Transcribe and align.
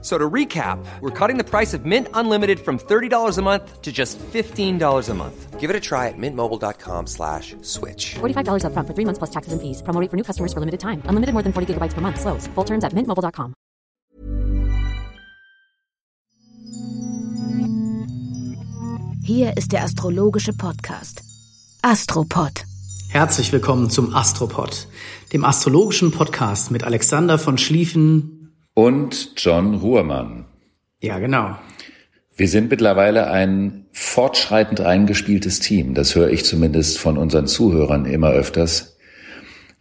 So 0.00 0.16
to 0.16 0.30
recap, 0.30 0.78
we're 1.00 1.10
cutting 1.10 1.38
the 1.38 1.44
price 1.44 1.74
of 1.74 1.84
Mint 1.84 2.06
Unlimited 2.14 2.60
from 2.60 2.78
$30 2.78 3.36
a 3.36 3.42
month 3.42 3.82
to 3.82 3.90
just 3.90 4.16
$15 4.32 5.08
a 5.08 5.14
month. 5.14 5.58
Give 5.58 5.70
it 5.70 5.74
a 5.74 5.80
try 5.80 6.06
at 6.06 6.14
mintmobile.com 6.16 7.08
slash 7.08 7.56
switch. 7.62 8.14
$45 8.20 8.64
up 8.64 8.72
front 8.74 8.86
for 8.86 8.94
three 8.94 9.04
months 9.04 9.18
plus 9.18 9.30
taxes 9.30 9.52
and 9.52 9.60
fees. 9.60 9.82
Promo 9.82 10.00
rate 10.00 10.08
for 10.08 10.16
new 10.16 10.22
customers 10.22 10.52
for 10.52 10.60
limited 10.60 10.78
time. 10.78 11.02
Unlimited 11.06 11.32
more 11.32 11.42
than 11.42 11.52
40 11.52 11.74
gigabytes 11.74 11.94
per 11.94 12.00
month. 12.00 12.20
Slows. 12.20 12.46
Full 12.54 12.64
terms 12.64 12.84
at 12.84 12.92
mintmobile.com. 12.92 13.54
Hier 19.24 19.58
ist 19.58 19.72
der 19.72 19.82
astrologische 19.82 20.54
Podcast. 20.54 21.22
Astropod. 21.82 22.64
Herzlich 23.10 23.52
willkommen 23.52 23.90
zum 23.90 24.14
Astropod, 24.14 24.86
dem 25.32 25.44
astrologischen 25.44 26.12
Podcast 26.12 26.70
mit 26.70 26.82
Alexander 26.84 27.38
von 27.38 27.58
Schlieffen 27.58 28.37
und 28.78 29.32
John 29.36 29.74
Ruhrmann. 29.74 30.44
Ja, 31.00 31.18
genau. 31.18 31.58
Wir 32.36 32.46
sind 32.46 32.70
mittlerweile 32.70 33.28
ein 33.28 33.86
fortschreitend 33.90 34.80
eingespieltes 34.80 35.58
Team. 35.58 35.94
Das 35.94 36.14
höre 36.14 36.30
ich 36.30 36.44
zumindest 36.44 37.00
von 37.00 37.18
unseren 37.18 37.48
Zuhörern 37.48 38.04
immer 38.04 38.30
öfters, 38.30 38.96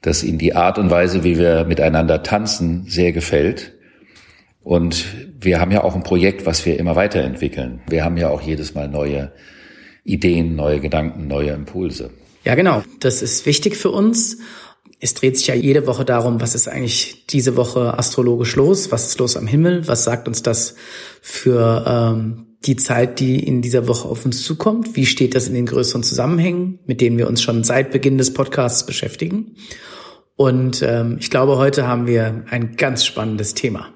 dass 0.02 0.24
ihnen 0.24 0.40
die 0.40 0.56
Art 0.56 0.80
und 0.80 0.90
Weise, 0.90 1.24
wie 1.24 1.38
wir 1.38 1.66
miteinander 1.66 2.24
tanzen, 2.24 2.86
sehr 2.88 3.12
gefällt. 3.12 3.74
Und 4.64 5.06
wir 5.40 5.62
haben 5.62 5.70
ja 5.70 5.84
auch 5.84 5.94
ein 5.94 6.02
Projekt, 6.02 6.48
was 6.48 6.66
wir 6.66 6.80
immer 6.80 6.96
weiterentwickeln. 6.96 7.82
Wir 7.88 8.04
haben 8.04 8.18
ja 8.18 8.30
auch 8.30 8.42
jedes 8.42 8.74
Mal 8.74 8.88
neue 8.88 9.32
Ideen, 10.06 10.56
neue 10.56 10.80
Gedanken, 10.80 11.28
neue 11.28 11.52
Impulse. 11.52 12.10
Ja, 12.46 12.56
genau. 12.56 12.82
Das 13.00 13.22
ist 13.22 13.46
wichtig 13.46 13.78
für 13.78 13.92
uns. 13.92 14.40
Es 15.00 15.14
dreht 15.14 15.38
sich 15.38 15.48
ja 15.48 15.54
jede 15.54 15.86
Woche 15.86 16.06
darum, 16.06 16.42
was 16.42 16.56
ist 16.56 16.68
eigentlich 16.68 17.28
diese 17.28 17.56
Woche 17.56 17.98
astrologisch 17.98 18.56
los? 18.56 18.92
Was 18.92 19.08
ist 19.08 19.20
los 19.20 19.38
am 19.38 19.46
Himmel? 19.46 19.88
Was 19.88 20.04
sagt 20.04 20.28
uns 20.28 20.42
das 20.42 20.76
für 21.22 21.86
ähm, 21.88 22.48
die 22.66 22.78
Zeit, 22.78 23.20
die 23.20 23.40
in 23.40 23.62
dieser 23.62 23.88
Woche 23.88 24.08
auf 24.08 24.26
uns 24.26 24.44
zukommt? 24.44 24.96
Wie 24.96 25.06
steht 25.06 25.36
das 25.36 25.48
in 25.48 25.54
den 25.54 25.68
größeren 25.68 26.02
Zusammenhängen, 26.02 26.80
mit 26.88 27.00
denen 27.02 27.18
wir 27.20 27.28
uns 27.28 27.44
schon 27.44 27.64
seit 27.64 27.92
Beginn 27.92 28.18
des 28.18 28.34
Podcasts 28.34 28.86
beschäftigen? 28.86 29.56
Und 30.36 30.82
ähm, 30.82 31.18
ich 31.20 31.30
glaube, 31.30 31.58
heute 31.58 31.88
haben 31.88 32.08
wir 32.08 32.46
ein 32.50 32.76
ganz 32.76 33.06
spannendes 33.06 33.54
Thema. 33.54 33.90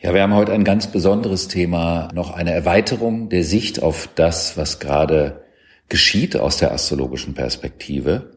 Ja, 0.00 0.12
wir 0.12 0.22
haben 0.22 0.34
heute 0.34 0.52
ein 0.52 0.64
ganz 0.64 0.86
besonderes 0.90 1.48
Thema, 1.48 2.08
noch 2.14 2.30
eine 2.32 2.52
Erweiterung 2.52 3.30
der 3.30 3.44
Sicht 3.44 3.82
auf 3.82 4.08
das, 4.14 4.56
was 4.56 4.78
gerade 4.78 5.44
geschieht 5.88 6.36
aus 6.36 6.58
der 6.58 6.72
astrologischen 6.72 7.34
Perspektive. 7.34 8.34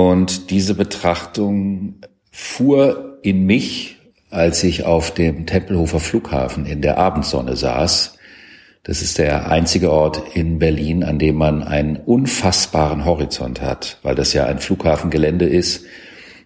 Und 0.00 0.48
diese 0.48 0.74
Betrachtung 0.74 1.96
fuhr 2.30 3.18
in 3.20 3.44
mich, 3.44 3.98
als 4.30 4.64
ich 4.64 4.84
auf 4.84 5.12
dem 5.12 5.44
Tempelhofer 5.44 6.00
Flughafen 6.00 6.64
in 6.64 6.80
der 6.80 6.96
Abendsonne 6.96 7.54
saß. 7.54 8.16
Das 8.82 9.02
ist 9.02 9.18
der 9.18 9.50
einzige 9.50 9.92
Ort 9.92 10.22
in 10.34 10.58
Berlin, 10.58 11.04
an 11.04 11.18
dem 11.18 11.34
man 11.34 11.62
einen 11.62 11.96
unfassbaren 11.96 13.04
Horizont 13.04 13.60
hat, 13.60 13.98
weil 14.02 14.14
das 14.14 14.32
ja 14.32 14.46
ein 14.46 14.58
Flughafengelände 14.58 15.44
ist, 15.44 15.84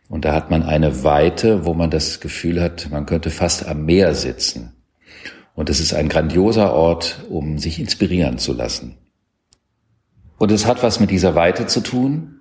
und 0.09 0.25
da 0.25 0.35
hat 0.35 0.51
man 0.51 0.65
eine 0.65 1.05
Weite, 1.05 1.65
wo 1.65 1.75
man 1.75 1.91
das 1.91 2.19
Gefühl 2.19 2.61
hat, 2.61 2.89
man 2.91 3.07
könnte 3.07 3.31
fast 3.31 3.67
am 3.67 3.85
Meer 3.85 4.15
sitzen. 4.15 4.73
Und 5.55 5.71
es 5.71 5.79
ist 5.79 5.95
ein 5.95 6.09
grandioser 6.09 6.73
Ort, 6.75 7.25
um 7.31 7.59
sich 7.59 7.79
inspirieren 7.79 8.39
zu 8.39 8.53
lassen. 8.53 8.97
Und 10.39 10.51
es 10.51 10.67
hat 10.67 10.83
was 10.83 10.99
mit 10.99 11.11
dieser 11.13 11.37
Weite 11.37 11.67
zu 11.67 11.81
tun, 11.81 12.34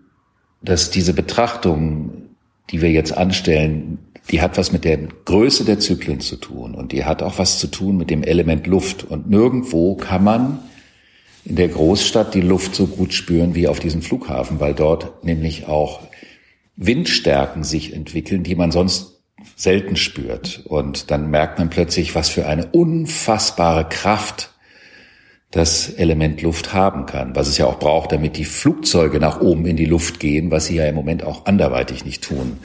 dass 0.63 0.89
diese 0.89 1.13
Betrachtung, 1.13 2.29
die 2.71 2.81
wir 2.81 2.91
jetzt 2.91 3.15
anstellen, 3.15 3.99
die 4.31 4.41
hat 4.41 4.57
was 4.57 4.71
mit 4.71 4.85
der 4.85 4.97
Größe 4.97 5.65
der 5.65 5.79
Zyklen 5.79 6.21
zu 6.21 6.37
tun 6.37 6.75
und 6.75 6.93
die 6.93 7.03
hat 7.03 7.21
auch 7.21 7.37
was 7.37 7.59
zu 7.59 7.67
tun 7.67 7.97
mit 7.97 8.09
dem 8.09 8.23
Element 8.23 8.67
Luft. 8.67 9.03
Und 9.03 9.29
nirgendwo 9.29 9.95
kann 9.95 10.23
man 10.23 10.59
in 11.43 11.57
der 11.57 11.67
Großstadt 11.67 12.33
die 12.33 12.41
Luft 12.41 12.73
so 12.73 12.87
gut 12.87 13.13
spüren 13.13 13.53
wie 13.53 13.67
auf 13.67 13.79
diesem 13.81 14.01
Flughafen, 14.01 14.61
weil 14.61 14.73
dort 14.73 15.25
nämlich 15.25 15.67
auch 15.67 15.99
Windstärken 16.77 17.65
sich 17.65 17.93
entwickeln, 17.93 18.43
die 18.43 18.55
man 18.55 18.71
sonst 18.71 19.21
selten 19.57 19.97
spürt. 19.97 20.61
Und 20.65 21.11
dann 21.11 21.29
merkt 21.29 21.59
man 21.59 21.69
plötzlich, 21.69 22.15
was 22.15 22.29
für 22.29 22.47
eine 22.47 22.67
unfassbare 22.67 23.87
Kraft 23.89 24.52
das 25.53 25.87
Element 25.87 26.41
Luft 26.41 26.73
haben 26.73 27.05
kann, 27.05 27.35
was 27.35 27.47
es 27.47 27.59
ja 27.59 27.67
auch 27.67 27.77
braucht, 27.77 28.11
damit 28.11 28.37
die 28.37 28.43
Flugzeuge 28.43 29.19
nach 29.19 29.39
oben 29.39 29.67
in 29.67 29.77
die 29.77 29.85
Luft 29.85 30.19
gehen, 30.19 30.49
was 30.49 30.65
sie 30.65 30.77
ja 30.77 30.87
im 30.87 30.95
Moment 30.95 31.23
auch 31.23 31.45
anderweitig 31.45 32.05
nicht 32.05 32.23
tun. 32.23 32.57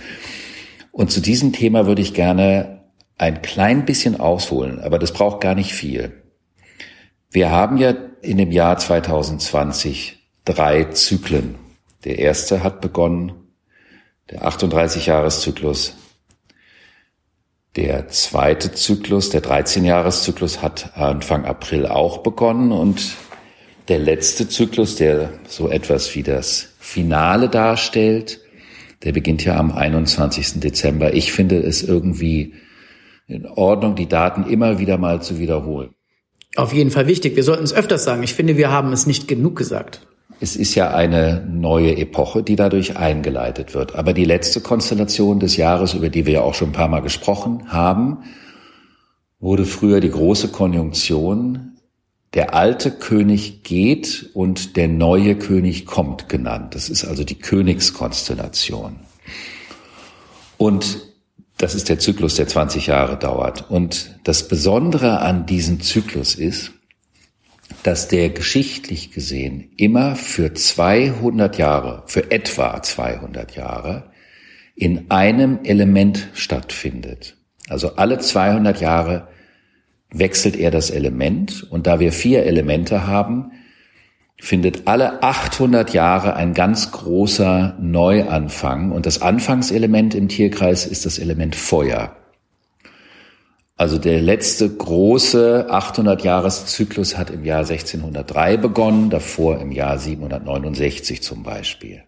Und 0.90 1.12
zu 1.12 1.20
diesem 1.20 1.52
Thema 1.52 1.86
würde 1.86 2.00
ich 2.00 2.14
gerne 2.14 2.80
ein 3.18 3.42
klein 3.42 3.84
bisschen 3.84 4.18
ausholen, 4.18 4.80
aber 4.80 4.98
das 4.98 5.12
braucht 5.12 5.42
gar 5.42 5.54
nicht 5.54 5.74
viel. 5.74 6.22
Wir 7.30 7.50
haben 7.50 7.76
ja 7.76 7.94
in 8.22 8.38
dem 8.38 8.52
Jahr 8.52 8.78
2020 8.78 10.26
drei 10.46 10.84
Zyklen. 10.84 11.56
Der 12.04 12.18
erste 12.18 12.62
hat 12.62 12.80
begonnen 12.80 13.32
der 14.30 14.44
38-Jahres-Zyklus. 14.44 15.94
Der 17.78 18.08
zweite 18.08 18.72
Zyklus, 18.72 19.30
der 19.30 19.40
13-Jahres-Zyklus 19.40 20.62
hat 20.62 20.96
Anfang 20.96 21.44
April 21.44 21.86
auch 21.86 22.24
begonnen 22.24 22.72
und 22.72 23.14
der 23.86 24.00
letzte 24.00 24.48
Zyklus, 24.48 24.96
der 24.96 25.30
so 25.46 25.68
etwas 25.68 26.12
wie 26.16 26.24
das 26.24 26.70
Finale 26.80 27.48
darstellt, 27.48 28.40
der 29.04 29.12
beginnt 29.12 29.44
ja 29.44 29.56
am 29.56 29.70
21. 29.70 30.58
Dezember. 30.58 31.14
Ich 31.14 31.30
finde 31.30 31.60
es 31.60 31.84
irgendwie 31.84 32.54
in 33.28 33.46
Ordnung, 33.46 33.94
die 33.94 34.08
Daten 34.08 34.50
immer 34.50 34.80
wieder 34.80 34.98
mal 34.98 35.22
zu 35.22 35.38
wiederholen. 35.38 35.90
Auf 36.56 36.72
jeden 36.72 36.90
Fall 36.90 37.06
wichtig. 37.06 37.36
Wir 37.36 37.44
sollten 37.44 37.62
es 37.62 37.72
öfters 37.72 38.02
sagen. 38.02 38.24
Ich 38.24 38.34
finde, 38.34 38.56
wir 38.56 38.72
haben 38.72 38.92
es 38.92 39.06
nicht 39.06 39.28
genug 39.28 39.54
gesagt. 39.54 40.04
Es 40.40 40.54
ist 40.54 40.74
ja 40.74 40.94
eine 40.94 41.44
neue 41.48 41.96
Epoche, 41.96 42.42
die 42.42 42.54
dadurch 42.54 42.96
eingeleitet 42.96 43.74
wird. 43.74 43.96
Aber 43.96 44.12
die 44.12 44.24
letzte 44.24 44.60
Konstellation 44.60 45.40
des 45.40 45.56
Jahres, 45.56 45.94
über 45.94 46.10
die 46.10 46.26
wir 46.26 46.34
ja 46.34 46.40
auch 46.42 46.54
schon 46.54 46.70
ein 46.70 46.72
paar 46.72 46.88
Mal 46.88 47.00
gesprochen 47.00 47.72
haben, 47.72 48.18
wurde 49.40 49.64
früher 49.64 50.00
die 50.00 50.10
große 50.10 50.48
Konjunktion 50.48 51.72
der 52.34 52.54
alte 52.54 52.90
König 52.90 53.62
geht 53.62 54.30
und 54.34 54.76
der 54.76 54.86
neue 54.86 55.36
König 55.36 55.86
kommt 55.86 56.28
genannt. 56.28 56.74
Das 56.74 56.90
ist 56.90 57.04
also 57.04 57.24
die 57.24 57.38
Königskonstellation. 57.38 58.96
Und 60.58 60.98
das 61.56 61.74
ist 61.74 61.88
der 61.88 61.98
Zyklus, 61.98 62.34
der 62.34 62.46
20 62.46 62.86
Jahre 62.86 63.16
dauert. 63.16 63.70
Und 63.70 64.18
das 64.24 64.46
Besondere 64.46 65.20
an 65.20 65.46
diesem 65.46 65.80
Zyklus 65.80 66.34
ist, 66.34 66.72
dass 67.82 68.08
der 68.08 68.30
geschichtlich 68.30 69.12
gesehen 69.12 69.70
immer 69.76 70.16
für 70.16 70.52
200 70.52 71.58
Jahre, 71.58 72.02
für 72.06 72.30
etwa 72.30 72.82
200 72.82 73.54
Jahre, 73.54 74.10
in 74.74 75.10
einem 75.10 75.60
Element 75.64 76.28
stattfindet. 76.34 77.36
Also 77.68 77.96
alle 77.96 78.18
200 78.18 78.80
Jahre 78.80 79.28
wechselt 80.10 80.56
er 80.56 80.70
das 80.70 80.90
Element 80.90 81.66
und 81.70 81.86
da 81.86 82.00
wir 82.00 82.12
vier 82.12 82.44
Elemente 82.44 83.06
haben, 83.06 83.52
findet 84.40 84.86
alle 84.86 85.22
800 85.22 85.92
Jahre 85.92 86.36
ein 86.36 86.54
ganz 86.54 86.92
großer 86.92 87.76
Neuanfang 87.80 88.92
und 88.92 89.04
das 89.04 89.20
Anfangselement 89.20 90.14
im 90.14 90.28
Tierkreis 90.28 90.86
ist 90.86 91.06
das 91.06 91.18
Element 91.18 91.56
Feuer. 91.56 92.17
Also 93.78 93.96
der 93.96 94.20
letzte 94.20 94.68
große 94.68 95.68
800-Jahres-Zyklus 95.70 97.16
hat 97.16 97.30
im 97.30 97.44
Jahr 97.44 97.60
1603 97.60 98.56
begonnen, 98.56 99.08
davor 99.08 99.60
im 99.60 99.70
Jahr 99.70 99.98
769 99.98 101.22
zum 101.22 101.44
Beispiel. 101.44 102.02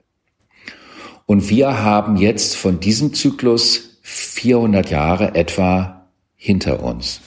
Und 1.26 1.48
wir 1.48 1.80
haben 1.84 2.16
jetzt 2.16 2.56
von 2.56 2.80
diesem 2.80 3.14
Zyklus 3.14 4.00
400 4.02 4.90
Jahre 4.90 5.36
etwa 5.36 6.08
hinter 6.34 6.82
uns. 6.82 7.20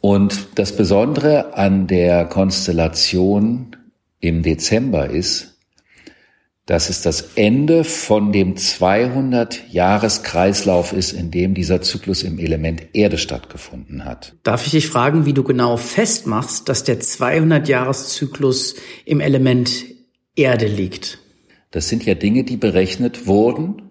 Und 0.00 0.48
das 0.56 0.74
Besondere 0.74 1.54
an 1.54 1.86
der 1.86 2.24
Konstellation 2.24 3.76
im 4.18 4.42
Dezember 4.42 5.08
ist, 5.08 5.53
dass 6.66 6.88
es 6.88 7.02
das 7.02 7.32
Ende 7.34 7.84
von 7.84 8.32
dem 8.32 8.54
200-Jahres-Kreislauf 8.54 10.94
ist, 10.94 11.12
in 11.12 11.30
dem 11.30 11.52
dieser 11.54 11.82
Zyklus 11.82 12.22
im 12.22 12.38
Element 12.38 12.94
Erde 12.94 13.18
stattgefunden 13.18 14.06
hat. 14.06 14.34
Darf 14.44 14.64
ich 14.64 14.72
dich 14.72 14.88
fragen, 14.88 15.26
wie 15.26 15.34
du 15.34 15.42
genau 15.42 15.76
festmachst, 15.76 16.70
dass 16.70 16.84
der 16.84 17.00
200-Jahres-Zyklus 17.00 18.76
im 19.04 19.20
Element 19.20 19.84
Erde 20.36 20.66
liegt? 20.66 21.18
Das 21.70 21.88
sind 21.88 22.04
ja 22.06 22.14
Dinge, 22.14 22.44
die 22.44 22.56
berechnet 22.56 23.26
wurden 23.26 23.82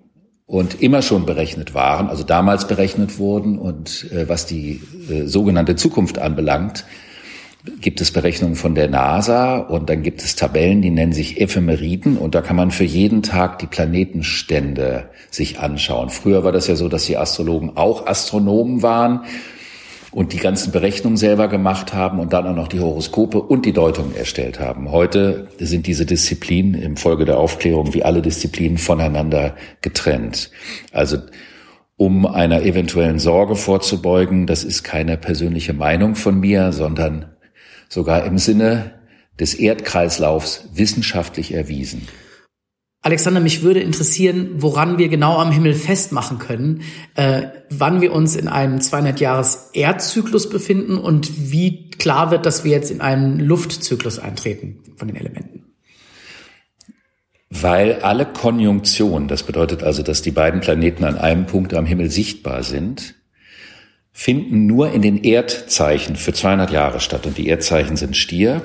und 0.45 0.81
immer 0.81 1.03
schon 1.03 1.25
berechnet 1.25 1.75
waren, 1.75 2.09
also 2.09 2.23
damals 2.23 2.67
berechnet 2.67 3.19
wurden 3.19 3.59
und 3.59 4.11
äh, 4.11 4.27
was 4.27 4.45
die 4.45 4.81
äh, 5.09 5.25
sogenannte 5.25 5.75
Zukunft 5.75 6.17
anbelangt, 6.17 6.85
gibt 7.79 8.01
es 8.01 8.11
Berechnungen 8.11 8.55
von 8.55 8.75
der 8.75 8.89
NASA 8.89 9.57
und 9.57 9.89
dann 9.89 10.03
gibt 10.03 10.21
es 10.21 10.35
Tabellen, 10.35 10.81
die 10.81 10.89
nennen 10.89 11.13
sich 11.13 11.39
Ephemeriden 11.39 12.17
und 12.17 12.35
da 12.35 12.41
kann 12.41 12.57
man 12.57 12.71
für 12.71 12.83
jeden 12.83 13.23
Tag 13.23 13.59
die 13.59 13.67
Planetenstände 13.67 15.09
sich 15.31 15.59
anschauen. 15.59 16.09
Früher 16.09 16.43
war 16.43 16.51
das 16.51 16.67
ja 16.67 16.75
so, 16.75 16.89
dass 16.89 17.05
die 17.05 17.17
Astrologen 17.17 17.71
auch 17.75 18.05
Astronomen 18.05 18.81
waren 18.81 19.21
und 20.11 20.33
die 20.33 20.37
ganzen 20.37 20.71
Berechnungen 20.71 21.15
selber 21.15 21.47
gemacht 21.47 21.93
haben 21.93 22.19
und 22.19 22.33
dann 22.33 22.45
auch 22.47 22.55
noch 22.55 22.67
die 22.67 22.81
Horoskope 22.81 23.41
und 23.41 23.65
die 23.65 23.73
Deutungen 23.73 24.13
erstellt 24.13 24.59
haben. 24.59 24.91
Heute 24.91 25.47
sind 25.57 25.87
diese 25.87 26.05
Disziplinen 26.05 26.75
im 26.75 26.97
Folge 26.97 27.23
der 27.23 27.37
Aufklärung 27.37 27.93
wie 27.93 28.03
alle 28.03 28.21
Disziplinen 28.21 28.77
voneinander 28.77 29.55
getrennt. 29.81 30.51
Also 30.91 31.17
um 31.95 32.25
einer 32.25 32.63
eventuellen 32.63 33.19
Sorge 33.19 33.55
vorzubeugen, 33.55 34.47
das 34.47 34.65
ist 34.65 34.83
keine 34.83 35.15
persönliche 35.15 35.73
Meinung 35.73 36.15
von 36.15 36.39
mir, 36.39 36.73
sondern 36.73 37.32
sogar 37.93 38.25
im 38.25 38.37
Sinne 38.37 38.95
des 39.39 39.53
Erdkreislaufs 39.53 40.69
wissenschaftlich 40.73 41.53
erwiesen. 41.53 42.07
Alexander, 43.01 43.41
mich 43.41 43.63
würde 43.63 43.81
interessieren, 43.81 44.51
woran 44.55 44.97
wir 44.97 45.09
genau 45.09 45.37
am 45.37 45.51
Himmel 45.51 45.73
festmachen 45.73 46.39
können, 46.39 46.83
äh, 47.15 47.47
wann 47.69 47.99
wir 47.99 48.13
uns 48.13 48.37
in 48.37 48.47
einem 48.47 48.79
200 48.79 49.19
Jahres 49.19 49.71
Erdzyklus 49.73 50.49
befinden 50.49 50.97
und 50.97 51.51
wie 51.51 51.89
klar 51.89 52.31
wird, 52.31 52.45
dass 52.45 52.63
wir 52.63 52.71
jetzt 52.71 52.91
in 52.91 53.01
einen 53.01 53.39
Luftzyklus 53.39 54.19
eintreten 54.19 54.79
von 54.95 55.09
den 55.09 55.17
Elementen. 55.17 55.65
Weil 57.49 57.99
alle 58.01 58.25
Konjunktionen, 58.25 59.27
das 59.27 59.43
bedeutet 59.43 59.83
also, 59.83 60.01
dass 60.01 60.21
die 60.21 60.31
beiden 60.31 60.61
Planeten 60.61 61.03
an 61.03 61.17
einem 61.17 61.45
Punkt 61.45 61.73
am 61.73 61.85
Himmel 61.85 62.09
sichtbar 62.09 62.63
sind, 62.63 63.15
finden 64.13 64.67
nur 64.67 64.91
in 64.91 65.01
den 65.01 65.23
Erdzeichen 65.23 66.15
für 66.15 66.33
200 66.33 66.71
Jahre 66.71 66.99
statt. 66.99 67.25
Und 67.25 67.37
die 67.37 67.49
Erdzeichen 67.49 67.97
sind 67.97 68.15
Stier, 68.15 68.61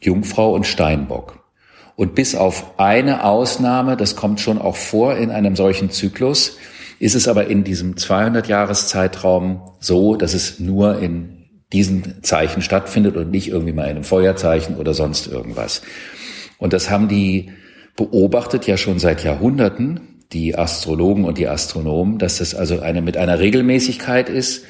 Jungfrau 0.00 0.54
und 0.54 0.66
Steinbock. 0.66 1.44
Und 1.96 2.14
bis 2.14 2.34
auf 2.34 2.78
eine 2.78 3.24
Ausnahme, 3.24 3.96
das 3.96 4.16
kommt 4.16 4.40
schon 4.40 4.58
auch 4.58 4.76
vor 4.76 5.16
in 5.16 5.30
einem 5.30 5.56
solchen 5.56 5.90
Zyklus, 5.90 6.56
ist 6.98 7.14
es 7.16 7.28
aber 7.28 7.48
in 7.48 7.64
diesem 7.64 7.96
200-Jahres-Zeitraum 7.96 9.60
so, 9.80 10.14
dass 10.14 10.34
es 10.34 10.60
nur 10.60 11.00
in 11.00 11.48
diesen 11.72 12.22
Zeichen 12.22 12.62
stattfindet 12.62 13.16
und 13.16 13.30
nicht 13.30 13.48
irgendwie 13.48 13.72
mal 13.72 13.84
in 13.84 13.90
einem 13.90 14.04
Feuerzeichen 14.04 14.76
oder 14.76 14.94
sonst 14.94 15.26
irgendwas. 15.26 15.82
Und 16.58 16.72
das 16.72 16.90
haben 16.90 17.08
die 17.08 17.50
beobachtet 17.96 18.66
ja 18.66 18.76
schon 18.76 18.98
seit 18.98 19.24
Jahrhunderten, 19.24 20.22
die 20.32 20.56
Astrologen 20.56 21.24
und 21.24 21.38
die 21.38 21.48
Astronomen, 21.48 22.18
dass 22.18 22.38
das 22.38 22.54
also 22.54 22.80
eine 22.80 23.02
mit 23.02 23.16
einer 23.16 23.38
Regelmäßigkeit 23.38 24.28
ist, 24.28 24.64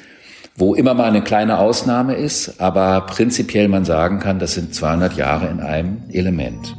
wo 0.55 0.75
immer 0.75 0.93
mal 0.93 1.05
eine 1.05 1.23
kleine 1.23 1.57
Ausnahme 1.57 2.13
ist, 2.15 2.61
aber 2.61 3.01
prinzipiell 3.01 3.67
man 3.67 3.83
sagen 3.85 4.19
kann, 4.19 4.37
das 4.39 4.53
sind 4.53 4.75
200 4.75 5.15
Jahre 5.15 5.47
in 5.47 5.59
einem 5.59 6.03
Element. 6.11 6.77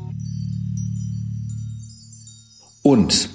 Und 2.82 3.30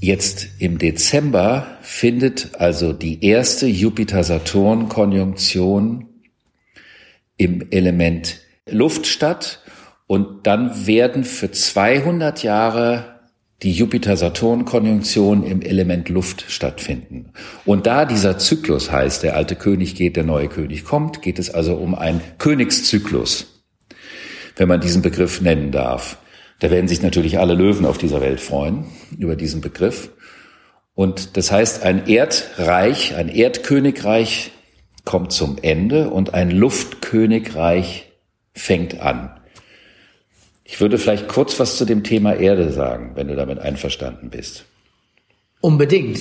jetzt 0.00 0.48
im 0.58 0.78
Dezember 0.78 1.66
findet 1.82 2.58
also 2.58 2.92
die 2.92 3.24
erste 3.24 3.66
Jupiter-Saturn-Konjunktion 3.66 6.06
im 7.36 7.70
Element 7.70 8.40
Luft 8.70 9.06
statt 9.06 9.60
und 10.06 10.46
dann 10.46 10.86
werden 10.86 11.24
für 11.24 11.50
200 11.50 12.42
Jahre 12.42 13.17
die 13.62 13.72
Jupiter-Saturn-Konjunktion 13.72 15.44
im 15.44 15.62
Element 15.62 16.08
Luft 16.08 16.44
stattfinden. 16.48 17.32
Und 17.64 17.86
da 17.86 18.04
dieser 18.04 18.38
Zyklus 18.38 18.92
heißt, 18.92 19.24
der 19.24 19.34
alte 19.34 19.56
König 19.56 19.96
geht, 19.96 20.16
der 20.16 20.24
neue 20.24 20.48
König 20.48 20.84
kommt, 20.84 21.22
geht 21.22 21.38
es 21.40 21.50
also 21.50 21.74
um 21.74 21.94
einen 21.96 22.20
Königszyklus, 22.38 23.64
wenn 24.56 24.68
man 24.68 24.80
diesen 24.80 25.02
Begriff 25.02 25.40
nennen 25.40 25.72
darf. 25.72 26.18
Da 26.60 26.70
werden 26.70 26.88
sich 26.88 27.02
natürlich 27.02 27.38
alle 27.38 27.54
Löwen 27.54 27.84
auf 27.84 27.98
dieser 27.98 28.20
Welt 28.20 28.40
freuen 28.40 28.86
über 29.16 29.34
diesen 29.34 29.60
Begriff. 29.60 30.10
Und 30.94 31.36
das 31.36 31.50
heißt, 31.50 31.84
ein 31.84 32.06
Erdreich, 32.06 33.14
ein 33.16 33.28
Erdkönigreich 33.28 34.52
kommt 35.04 35.32
zum 35.32 35.56
Ende 35.62 36.10
und 36.10 36.34
ein 36.34 36.50
Luftkönigreich 36.50 38.12
fängt 38.52 39.00
an. 39.00 39.37
Ich 40.70 40.82
würde 40.82 40.98
vielleicht 40.98 41.28
kurz 41.28 41.58
was 41.58 41.78
zu 41.78 41.86
dem 41.86 42.04
Thema 42.04 42.36
Erde 42.36 42.70
sagen, 42.70 43.12
wenn 43.14 43.28
du 43.28 43.34
damit 43.34 43.58
einverstanden 43.58 44.28
bist. 44.28 44.66
Unbedingt. 45.62 46.20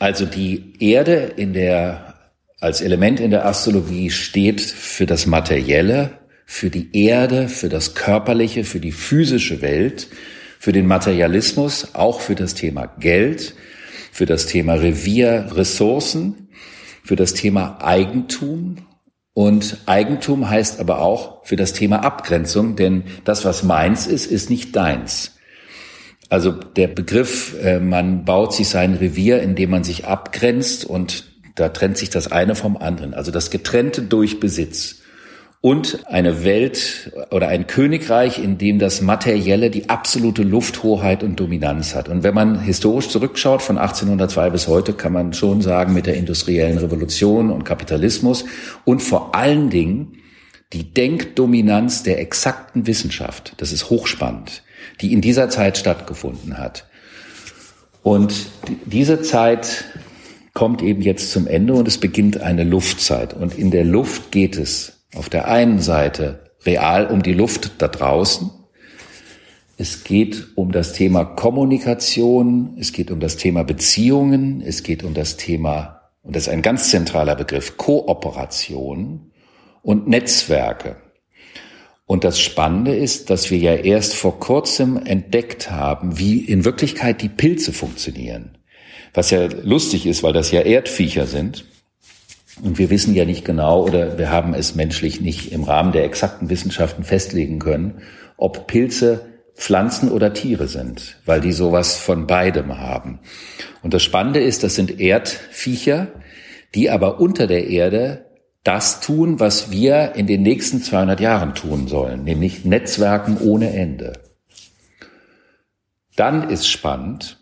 Also 0.00 0.26
die 0.26 0.74
Erde 0.80 1.32
in 1.36 1.52
der, 1.52 2.14
als 2.58 2.80
Element 2.80 3.20
in 3.20 3.30
der 3.30 3.46
Astrologie 3.46 4.10
steht 4.10 4.60
für 4.60 5.06
das 5.06 5.26
Materielle, 5.26 6.18
für 6.44 6.70
die 6.70 6.88
Erde, 6.92 7.48
für 7.48 7.68
das 7.68 7.94
Körperliche, 7.94 8.64
für 8.64 8.80
die 8.80 8.92
physische 8.92 9.62
Welt, 9.62 10.08
für 10.58 10.72
den 10.72 10.86
Materialismus, 10.86 11.94
auch 11.94 12.20
für 12.20 12.34
das 12.34 12.54
Thema 12.54 12.86
Geld, 12.98 13.54
für 14.10 14.26
das 14.26 14.46
Thema 14.46 14.74
Revier, 14.74 15.52
Ressourcen, 15.54 16.48
für 17.04 17.14
das 17.14 17.32
Thema 17.34 17.78
Eigentum 17.80 18.76
und 19.32 19.78
Eigentum 19.86 20.48
heißt 20.48 20.80
aber 20.80 21.00
auch 21.00 21.44
für 21.44 21.56
das 21.56 21.72
Thema 21.72 22.04
Abgrenzung, 22.04 22.76
denn 22.76 23.04
das, 23.24 23.44
was 23.44 23.62
meins 23.62 24.06
ist, 24.06 24.26
ist 24.26 24.50
nicht 24.50 24.74
deins. 24.74 25.36
Also 26.28 26.52
der 26.52 26.88
Begriff, 26.88 27.56
äh, 27.62 27.80
man 27.80 28.24
baut 28.24 28.54
sich 28.54 28.68
sein 28.68 28.94
Revier, 28.94 29.42
indem 29.42 29.70
man 29.70 29.84
sich 29.84 30.06
abgrenzt 30.06 30.84
und 30.84 31.24
da 31.56 31.68
trennt 31.68 31.98
sich 31.98 32.10
das 32.10 32.30
eine 32.30 32.54
vom 32.54 32.76
anderen. 32.76 33.14
Also 33.14 33.30
das 33.30 33.50
Getrennte 33.50 34.02
durch 34.02 34.40
Besitz 34.40 34.99
und 35.62 36.06
eine 36.06 36.42
Welt 36.42 37.12
oder 37.30 37.48
ein 37.48 37.66
Königreich, 37.66 38.42
in 38.42 38.56
dem 38.56 38.78
das 38.78 39.02
Materielle 39.02 39.70
die 39.70 39.90
absolute 39.90 40.42
Lufthoheit 40.42 41.22
und 41.22 41.38
Dominanz 41.38 41.94
hat. 41.94 42.08
Und 42.08 42.22
wenn 42.22 42.34
man 42.34 42.62
historisch 42.62 43.08
zurückschaut, 43.08 43.60
von 43.60 43.76
1802 43.76 44.50
bis 44.50 44.68
heute, 44.68 44.94
kann 44.94 45.12
man 45.12 45.34
schon 45.34 45.60
sagen, 45.60 45.92
mit 45.92 46.06
der 46.06 46.16
industriellen 46.16 46.78
Revolution 46.78 47.50
und 47.50 47.64
Kapitalismus 47.64 48.46
und 48.86 49.02
vor 49.02 49.34
allen 49.34 49.68
Dingen 49.68 50.16
die 50.72 50.94
Denkdominanz 50.94 52.04
der 52.04 52.20
exakten 52.20 52.86
Wissenschaft, 52.86 53.54
das 53.58 53.72
ist 53.72 53.90
hochspannend, 53.90 54.62
die 55.02 55.12
in 55.12 55.20
dieser 55.20 55.50
Zeit 55.50 55.76
stattgefunden 55.76 56.56
hat. 56.56 56.86
Und 58.02 58.46
diese 58.86 59.20
Zeit 59.20 59.84
kommt 60.54 60.80
eben 60.80 61.02
jetzt 61.02 61.32
zum 61.32 61.46
Ende 61.46 61.74
und 61.74 61.86
es 61.86 61.98
beginnt 61.98 62.40
eine 62.40 62.64
Luftzeit. 62.64 63.34
Und 63.34 63.58
in 63.58 63.70
der 63.70 63.84
Luft 63.84 64.32
geht 64.32 64.56
es 64.56 64.99
auf 65.14 65.28
der 65.28 65.48
einen 65.48 65.80
Seite 65.80 66.50
real 66.64 67.06
um 67.06 67.22
die 67.22 67.32
Luft 67.32 67.72
da 67.78 67.88
draußen. 67.88 68.50
Es 69.76 70.04
geht 70.04 70.48
um 70.56 70.72
das 70.72 70.92
Thema 70.92 71.24
Kommunikation, 71.24 72.76
es 72.78 72.92
geht 72.92 73.10
um 73.10 73.18
das 73.18 73.36
Thema 73.36 73.64
Beziehungen, 73.64 74.60
es 74.60 74.82
geht 74.82 75.04
um 75.04 75.14
das 75.14 75.36
Thema, 75.36 76.02
und 76.22 76.36
das 76.36 76.44
ist 76.44 76.48
ein 76.50 76.62
ganz 76.62 76.90
zentraler 76.90 77.34
Begriff, 77.34 77.78
Kooperation 77.78 79.30
und 79.82 80.06
Netzwerke. 80.06 80.96
Und 82.04 82.24
das 82.24 82.40
Spannende 82.40 82.94
ist, 82.94 83.30
dass 83.30 83.50
wir 83.50 83.58
ja 83.58 83.74
erst 83.74 84.14
vor 84.14 84.40
kurzem 84.40 84.96
entdeckt 84.96 85.70
haben, 85.70 86.18
wie 86.18 86.40
in 86.40 86.64
Wirklichkeit 86.64 87.22
die 87.22 87.28
Pilze 87.28 87.72
funktionieren. 87.72 88.58
Was 89.14 89.30
ja 89.30 89.46
lustig 89.62 90.06
ist, 90.06 90.22
weil 90.22 90.32
das 90.32 90.50
ja 90.50 90.62
Erdviecher 90.62 91.26
sind. 91.26 91.66
Und 92.62 92.78
wir 92.78 92.90
wissen 92.90 93.14
ja 93.14 93.24
nicht 93.24 93.44
genau 93.44 93.84
oder 93.84 94.18
wir 94.18 94.30
haben 94.30 94.54
es 94.54 94.74
menschlich 94.74 95.20
nicht 95.20 95.52
im 95.52 95.64
Rahmen 95.64 95.92
der 95.92 96.04
exakten 96.04 96.50
Wissenschaften 96.50 97.04
festlegen 97.04 97.58
können, 97.58 98.02
ob 98.36 98.66
Pilze 98.66 99.26
Pflanzen 99.54 100.10
oder 100.10 100.32
Tiere 100.32 100.68
sind, 100.68 101.16
weil 101.26 101.40
die 101.40 101.52
sowas 101.52 101.96
von 101.96 102.26
beidem 102.26 102.78
haben. 102.78 103.20
Und 103.82 103.92
das 103.92 104.02
Spannende 104.02 104.40
ist, 104.40 104.62
das 104.62 104.74
sind 104.74 105.00
Erdviecher, 105.00 106.08
die 106.74 106.90
aber 106.90 107.20
unter 107.20 107.46
der 107.46 107.66
Erde 107.66 108.26
das 108.64 109.00
tun, 109.00 109.40
was 109.40 109.70
wir 109.70 110.14
in 110.14 110.26
den 110.26 110.42
nächsten 110.42 110.82
200 110.82 111.20
Jahren 111.20 111.54
tun 111.54 111.88
sollen, 111.88 112.24
nämlich 112.24 112.64
Netzwerken 112.64 113.38
ohne 113.38 113.70
Ende. 113.70 114.12
Dann 116.16 116.48
ist 116.50 116.68
spannend, 116.68 117.38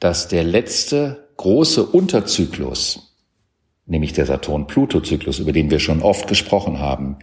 dass 0.00 0.28
der 0.28 0.44
letzte 0.44 1.28
große 1.36 1.84
Unterzyklus 1.84 3.13
nämlich 3.86 4.12
der 4.12 4.26
Saturn-Pluto-Zyklus, 4.26 5.38
über 5.38 5.52
den 5.52 5.70
wir 5.70 5.78
schon 5.78 6.02
oft 6.02 6.26
gesprochen 6.26 6.78
haben, 6.78 7.18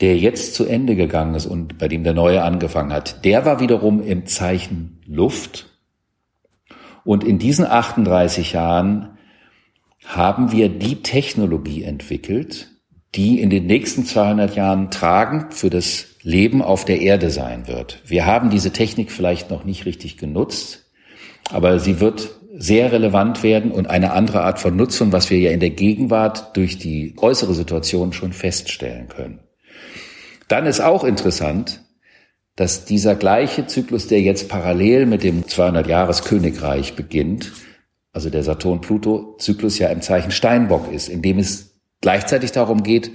der 0.00 0.16
jetzt 0.16 0.54
zu 0.54 0.64
Ende 0.64 0.96
gegangen 0.96 1.34
ist 1.34 1.46
und 1.46 1.78
bei 1.78 1.88
dem 1.88 2.04
der 2.04 2.14
neue 2.14 2.42
angefangen 2.42 2.92
hat, 2.92 3.24
der 3.24 3.44
war 3.44 3.60
wiederum 3.60 4.02
im 4.02 4.26
Zeichen 4.26 5.02
Luft. 5.06 5.66
Und 7.04 7.24
in 7.24 7.38
diesen 7.38 7.66
38 7.66 8.52
Jahren 8.52 9.18
haben 10.04 10.52
wir 10.52 10.68
die 10.68 11.02
Technologie 11.02 11.82
entwickelt, 11.82 12.68
die 13.14 13.40
in 13.40 13.50
den 13.50 13.66
nächsten 13.66 14.04
200 14.04 14.54
Jahren 14.54 14.90
tragend 14.90 15.54
für 15.54 15.68
das 15.68 16.06
Leben 16.22 16.62
auf 16.62 16.84
der 16.84 17.00
Erde 17.00 17.30
sein 17.30 17.66
wird. 17.66 18.02
Wir 18.06 18.24
haben 18.26 18.50
diese 18.50 18.72
Technik 18.72 19.10
vielleicht 19.10 19.50
noch 19.50 19.64
nicht 19.64 19.84
richtig 19.84 20.16
genutzt, 20.16 20.86
aber 21.50 21.78
sie 21.78 22.00
wird 22.00 22.39
sehr 22.62 22.92
relevant 22.92 23.42
werden 23.42 23.70
und 23.70 23.88
eine 23.88 24.12
andere 24.12 24.42
Art 24.42 24.58
von 24.58 24.76
Nutzung, 24.76 25.12
was 25.12 25.30
wir 25.30 25.38
ja 25.38 25.50
in 25.50 25.60
der 25.60 25.70
Gegenwart 25.70 26.54
durch 26.58 26.76
die 26.76 27.14
äußere 27.16 27.54
Situation 27.54 28.12
schon 28.12 28.34
feststellen 28.34 29.08
können. 29.08 29.40
Dann 30.46 30.66
ist 30.66 30.80
auch 30.80 31.02
interessant, 31.04 31.80
dass 32.56 32.84
dieser 32.84 33.14
gleiche 33.14 33.66
Zyklus, 33.66 34.08
der 34.08 34.20
jetzt 34.20 34.50
parallel 34.50 35.06
mit 35.06 35.22
dem 35.22 35.44
200-Jahres-Königreich 35.44 36.96
beginnt, 36.96 37.52
also 38.12 38.28
der 38.28 38.42
Saturn-Pluto-Zyklus 38.42 39.78
ja 39.78 39.88
im 39.88 40.02
Zeichen 40.02 40.30
Steinbock 40.30 40.92
ist, 40.92 41.08
in 41.08 41.22
dem 41.22 41.38
es 41.38 41.80
gleichzeitig 42.02 42.52
darum 42.52 42.82
geht, 42.82 43.10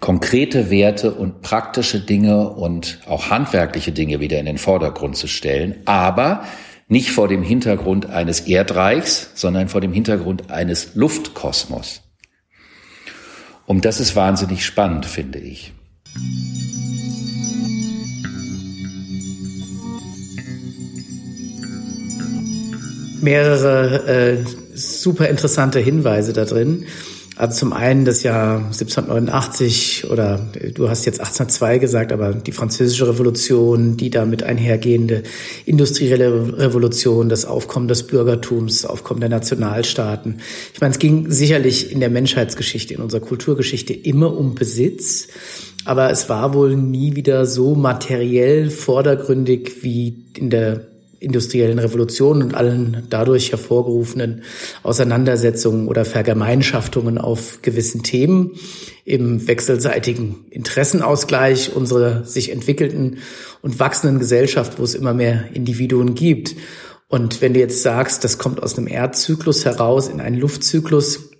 konkrete 0.00 0.70
Werte 0.70 1.12
und 1.12 1.42
praktische 1.42 2.00
Dinge 2.00 2.48
und 2.48 3.00
auch 3.06 3.28
handwerkliche 3.28 3.92
Dinge 3.92 4.18
wieder 4.20 4.40
in 4.40 4.46
den 4.46 4.56
Vordergrund 4.56 5.14
zu 5.18 5.26
stellen, 5.26 5.82
aber 5.84 6.44
nicht 6.88 7.10
vor 7.10 7.28
dem 7.28 7.42
Hintergrund 7.42 8.06
eines 8.06 8.40
Erdreichs, 8.40 9.30
sondern 9.34 9.68
vor 9.68 9.80
dem 9.80 9.92
Hintergrund 9.92 10.50
eines 10.50 10.94
Luftkosmos. 10.94 12.02
Und 13.66 13.84
das 13.84 14.00
ist 14.00 14.14
wahnsinnig 14.14 14.64
spannend, 14.64 15.06
finde 15.06 15.38
ich. 15.38 15.72
Mehrere 23.22 24.06
äh, 24.06 24.44
super 24.74 25.28
interessante 25.28 25.80
Hinweise 25.80 26.34
da 26.34 26.44
drin. 26.44 26.84
Also 27.36 27.58
zum 27.58 27.72
einen 27.72 28.04
das 28.04 28.22
Jahr 28.22 28.58
1789 28.58 30.06
oder 30.08 30.40
du 30.72 30.88
hast 30.88 31.04
jetzt 31.04 31.18
1802 31.18 31.78
gesagt, 31.78 32.12
aber 32.12 32.32
die 32.32 32.52
französische 32.52 33.08
Revolution, 33.08 33.96
die 33.96 34.10
damit 34.10 34.44
einhergehende 34.44 35.24
industrielle 35.66 36.58
Revolution, 36.58 37.28
das 37.28 37.44
Aufkommen 37.44 37.88
des 37.88 38.06
Bürgertums, 38.06 38.82
das 38.82 38.90
Aufkommen 38.90 39.18
der 39.18 39.30
Nationalstaaten. 39.30 40.40
Ich 40.72 40.80
meine, 40.80 40.92
es 40.92 41.00
ging 41.00 41.28
sicherlich 41.30 41.90
in 41.90 41.98
der 41.98 42.10
Menschheitsgeschichte, 42.10 42.94
in 42.94 43.00
unserer 43.00 43.20
Kulturgeschichte 43.20 43.92
immer 43.92 44.36
um 44.36 44.54
Besitz, 44.54 45.26
aber 45.84 46.10
es 46.10 46.28
war 46.28 46.54
wohl 46.54 46.76
nie 46.76 47.16
wieder 47.16 47.46
so 47.46 47.74
materiell 47.74 48.70
vordergründig 48.70 49.82
wie 49.82 50.24
in 50.36 50.50
der 50.50 50.93
industriellen 51.20 51.78
Revolution 51.78 52.42
und 52.42 52.54
allen 52.54 53.06
dadurch 53.10 53.52
hervorgerufenen 53.52 54.42
Auseinandersetzungen 54.82 55.88
oder 55.88 56.04
Vergemeinschaftungen 56.04 57.18
auf 57.18 57.62
gewissen 57.62 58.02
Themen 58.02 58.52
im 59.04 59.46
wechselseitigen 59.46 60.46
Interessenausgleich 60.50 61.74
unserer 61.74 62.24
sich 62.24 62.50
entwickelten 62.50 63.18
und 63.62 63.78
wachsenden 63.78 64.18
Gesellschaft, 64.18 64.78
wo 64.78 64.84
es 64.84 64.94
immer 64.94 65.14
mehr 65.14 65.44
Individuen 65.52 66.14
gibt. 66.14 66.54
Und 67.08 67.42
wenn 67.42 67.54
du 67.54 67.60
jetzt 67.60 67.82
sagst, 67.82 68.24
das 68.24 68.38
kommt 68.38 68.62
aus 68.62 68.76
einem 68.76 68.88
Erdzyklus 68.88 69.64
heraus 69.64 70.08
in 70.08 70.20
einen 70.20 70.38
Luftzyklus, 70.38 71.30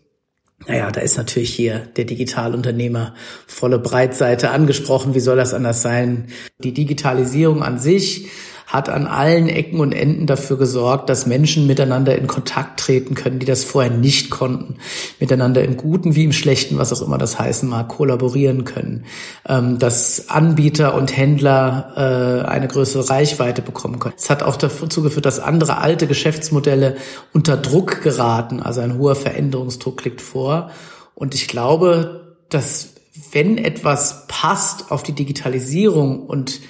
naja, 0.66 0.90
da 0.90 1.00
ist 1.00 1.16
natürlich 1.16 1.52
hier 1.52 1.80
der 1.96 2.04
Digitalunternehmer 2.04 3.14
volle 3.46 3.78
Breitseite 3.78 4.50
angesprochen. 4.50 5.14
Wie 5.14 5.20
soll 5.20 5.36
das 5.36 5.52
anders 5.52 5.82
sein? 5.82 6.28
Die 6.58 6.72
Digitalisierung 6.72 7.62
an 7.62 7.78
sich 7.78 8.28
hat 8.66 8.88
an 8.88 9.06
allen 9.06 9.48
Ecken 9.48 9.80
und 9.80 9.92
Enden 9.92 10.26
dafür 10.26 10.56
gesorgt, 10.56 11.08
dass 11.08 11.26
Menschen 11.26 11.66
miteinander 11.66 12.16
in 12.16 12.26
Kontakt 12.26 12.80
treten 12.80 13.14
können, 13.14 13.38
die 13.38 13.46
das 13.46 13.62
vorher 13.62 13.92
nicht 13.92 14.30
konnten, 14.30 14.76
miteinander 15.20 15.62
im 15.62 15.76
Guten 15.76 16.14
wie 16.14 16.24
im 16.24 16.32
Schlechten, 16.32 16.78
was 16.78 16.92
auch 16.92 17.06
immer 17.06 17.18
das 17.18 17.38
heißen 17.38 17.68
mag, 17.68 17.88
kollaborieren 17.88 18.64
können, 18.64 19.04
ähm, 19.46 19.78
dass 19.78 20.28
Anbieter 20.30 20.94
und 20.94 21.16
Händler 21.16 22.44
äh, 22.44 22.48
eine 22.48 22.68
größere 22.68 23.10
Reichweite 23.10 23.60
bekommen 23.62 23.98
können. 23.98 24.14
Es 24.16 24.30
hat 24.30 24.42
auch 24.42 24.56
dazu 24.56 25.02
geführt, 25.02 25.26
dass 25.26 25.40
andere 25.40 25.78
alte 25.78 26.06
Geschäftsmodelle 26.06 26.96
unter 27.32 27.56
Druck 27.56 28.02
geraten, 28.02 28.60
also 28.60 28.80
ein 28.80 28.98
hoher 28.98 29.14
Veränderungsdruck 29.14 30.04
liegt 30.04 30.20
vor. 30.20 30.70
Und 31.14 31.34
ich 31.34 31.48
glaube, 31.48 32.36
dass 32.48 32.94
wenn 33.32 33.58
etwas 33.58 34.26
passt 34.26 34.90
auf 34.90 35.02
die 35.02 35.12
Digitalisierung 35.12 36.26
und 36.26 36.60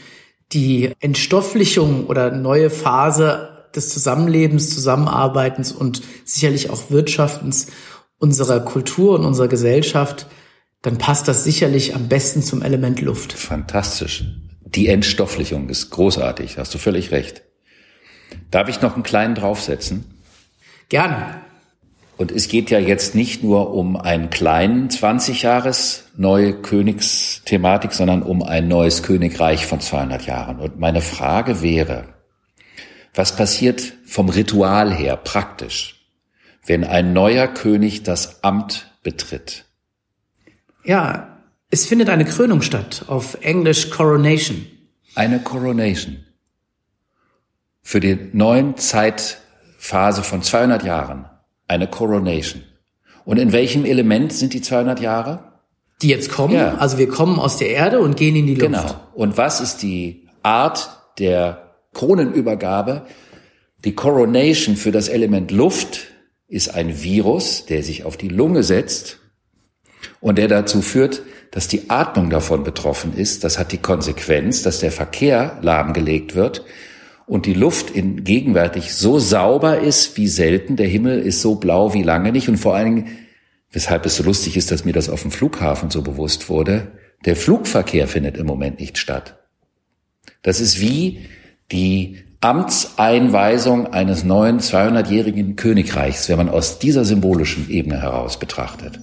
die 0.54 0.92
Entstofflichung 1.00 2.06
oder 2.06 2.30
neue 2.30 2.70
Phase 2.70 3.66
des 3.75 3.90
Zusammenlebens, 3.90 4.70
Zusammenarbeitens 4.73 5.73
und 5.73 6.02
sicherlich 6.25 6.70
auch 6.70 6.90
Wirtschaftens 6.90 7.66
unserer 8.18 8.61
Kultur 8.61 9.18
und 9.18 9.25
unserer 9.25 9.49
Gesellschaft, 9.49 10.26
dann 10.82 10.99
passt 10.99 11.28
das 11.28 11.44
sicherlich 11.44 11.94
am 11.94 12.08
besten 12.08 12.42
zum 12.42 12.62
Element 12.62 13.00
Luft. 13.00 13.32
Fantastisch. 13.32 14.25
Die 14.64 14.88
Entstofflichung 14.88 15.68
ist 15.68 15.90
großartig, 15.90 16.58
hast 16.58 16.75
du 16.75 16.78
völlig 16.78 17.11
recht. 17.11 17.42
Darf 18.50 18.68
ich 18.68 18.80
noch 18.80 18.94
einen 18.94 19.02
kleinen 19.02 19.34
draufsetzen? 19.34 20.04
Gerne. 20.88 21.40
Und 22.16 22.30
es 22.30 22.49
geht 22.49 22.71
ja 22.71 22.78
jetzt 22.78 23.14
nicht 23.14 23.42
nur 23.42 23.75
um 23.75 23.97
einen 23.97 24.30
kleinen 24.30 24.88
20 24.88 25.42
Jahres 25.42 26.04
neue 26.16 26.54
Königsthematik, 26.54 27.92
sondern 27.92 28.23
um 28.23 28.42
ein 28.42 28.68
neues 28.68 29.02
Königreich 29.02 29.66
von 29.66 29.80
200 29.80 30.25
Jahren. 30.26 30.61
Und 30.61 30.78
meine 30.78 31.00
Frage 31.00 31.61
wäre, 31.61 32.14
was 33.14 33.35
passiert 33.35 33.94
vom 34.06 34.28
Ritual 34.28 34.94
her 34.94 35.16
praktisch, 35.16 36.06
wenn 36.64 36.85
ein 36.85 37.12
neuer 37.12 37.49
König 37.49 38.04
das 38.04 38.44
Amt 38.44 38.92
betritt? 39.02 39.64
Ja, 40.85 41.40
es 41.71 41.87
findet 41.87 42.11
eine 42.11 42.25
Krönung 42.25 42.62
statt, 42.62 43.06
auf 43.09 43.38
Englisch 43.40 43.90
Coronation. 43.90 44.66
Eine 45.16 45.40
Coronation. 45.40 46.25
Für 47.83 47.99
die 47.99 48.30
neuen 48.33 48.76
Zeitphase 48.76 50.23
von 50.23 50.42
200 50.42 50.85
Jahren 50.85 51.26
eine 51.75 51.88
Coronation. 51.88 52.62
Und 53.25 53.38
in 53.38 53.52
welchem 53.52 53.85
Element 53.85 54.33
sind 54.33 54.54
die 54.54 54.62
200 54.62 55.00
Jahre? 55.00 55.52
Die 56.02 56.09
jetzt 56.09 56.31
kommen? 56.31 56.54
Ja. 56.54 56.76
Also 56.76 56.99
wir 56.99 57.09
kommen 57.09 57.38
aus 57.38 57.57
der 57.57 57.71
Erde 57.71 58.00
und 58.00 58.16
gehen 58.16 58.37
in 58.37 58.47
die 58.47 58.54
Luft. 58.54 58.73
Genau. 58.73 59.00
Und 59.14 59.37
was 59.37 59.61
ist 59.61 59.83
die 59.83 60.28
Art 60.43 60.90
der 61.19 61.75
Kronenübergabe? 61.95 63.02
Die 63.85 63.95
Coronation 63.95 64.76
für 64.76 64.93
das 64.93 65.09
Element 65.09 65.50
Luft 65.50 66.09
ist 66.49 66.75
ein 66.75 67.02
Virus, 67.02 67.66
der 67.66 67.83
sich 67.83 68.04
auf 68.04 68.16
die 68.16 68.28
Lunge 68.28 68.62
setzt 68.62 69.21
und 70.21 70.38
der 70.38 70.49
dazu 70.49 70.83
führt, 70.83 71.23
dass 71.50 71.69
die 71.69 71.88
Atmung 71.90 72.31
davon 72.31 72.64
betroffen 72.64 73.16
ist. 73.16 73.45
Das 73.45 73.59
hat 73.59 73.73
die 73.73 73.78
Konsequenz, 73.78 74.62
dass 74.62 74.81
der 74.81 74.93
Verkehr 74.93 75.59
lahmgelegt 75.62 76.35
wird 76.35 76.64
und 77.26 77.47
die 77.47 77.54
Luft 77.54 77.90
in 77.90 78.25
gegenwärtig 78.25 78.95
so 78.95 79.19
sauber 79.19 79.81
ist 79.81 80.16
wie 80.16 80.28
selten, 80.28 80.76
der 80.76 80.88
Himmel 80.88 81.21
ist 81.21 81.40
so 81.40 81.54
blau 81.54 81.95
wie 81.95 82.02
lange 82.02 82.33
nicht 82.33 82.49
und 82.49 82.59
vor 82.59 82.75
allen 82.75 82.97
Dingen, 82.97 83.19
weshalb 83.71 84.07
es 84.07 84.16
so 84.16 84.23
lustig 84.23 84.57
ist, 84.57 84.71
dass 84.71 84.85
mir 84.85 84.93
das 84.93 85.09
auf 85.09 85.23
dem 85.23 85.31
Flughafen 85.31 85.90
so 85.90 86.02
bewusst 86.02 86.49
wurde, 86.49 86.93
der 87.25 87.37
Flugverkehr 87.37 88.09
findet 88.09 88.37
im 88.37 88.47
Moment 88.47 88.81
nicht 88.81 88.99
statt. 88.99 89.38
Das 90.43 90.61
ist 90.61 90.81
wie 90.81 91.21
die 91.73 92.19
Amtseinweisung 92.40 93.87
eines 93.87 94.23
neuen 94.23 94.61
200-jährigen 94.61 95.57
Königreichs, 95.57 96.28
wenn 96.28 96.37
man 96.37 96.50
aus 96.50 96.78
dieser 96.78 97.07
symbolischen 97.07 97.71
Ebene 97.71 98.02
heraus 98.02 98.38
betrachtet. 98.38 99.00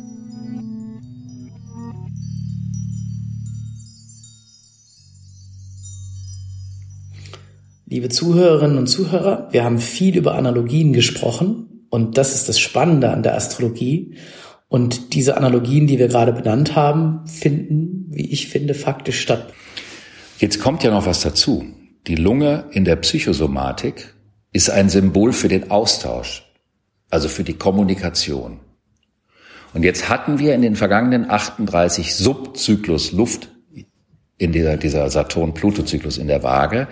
Liebe 7.91 8.07
Zuhörerinnen 8.07 8.77
und 8.77 8.87
Zuhörer, 8.87 9.49
wir 9.51 9.65
haben 9.65 9.77
viel 9.77 10.15
über 10.15 10.35
Analogien 10.35 10.93
gesprochen 10.93 11.87
und 11.89 12.17
das 12.17 12.33
ist 12.33 12.47
das 12.47 12.57
Spannende 12.57 13.11
an 13.11 13.21
der 13.21 13.35
Astrologie. 13.35 14.15
Und 14.69 15.13
diese 15.13 15.35
Analogien, 15.35 15.87
die 15.87 15.99
wir 15.99 16.07
gerade 16.07 16.31
benannt 16.31 16.77
haben, 16.77 17.27
finden, 17.27 18.05
wie 18.09 18.31
ich 18.31 18.47
finde, 18.47 18.75
faktisch 18.75 19.19
statt. 19.19 19.51
Jetzt 20.37 20.61
kommt 20.61 20.83
ja 20.83 20.91
noch 20.91 21.05
was 21.05 21.19
dazu. 21.19 21.65
Die 22.07 22.15
Lunge 22.15 22.63
in 22.71 22.85
der 22.85 22.95
Psychosomatik 22.95 24.15
ist 24.53 24.69
ein 24.69 24.87
Symbol 24.87 25.33
für 25.33 25.49
den 25.49 25.69
Austausch, 25.69 26.49
also 27.09 27.27
für 27.27 27.43
die 27.43 27.55
Kommunikation. 27.55 28.61
Und 29.73 29.83
jetzt 29.83 30.07
hatten 30.07 30.39
wir 30.39 30.55
in 30.55 30.61
den 30.61 30.77
vergangenen 30.77 31.29
38 31.29 32.15
Subzyklus 32.15 33.11
Luft 33.11 33.49
in 34.37 34.53
dieser, 34.53 34.77
dieser 34.77 35.09
Saturn-Pluto-Zyklus 35.09 36.19
in 36.19 36.29
der 36.29 36.41
Waage 36.41 36.87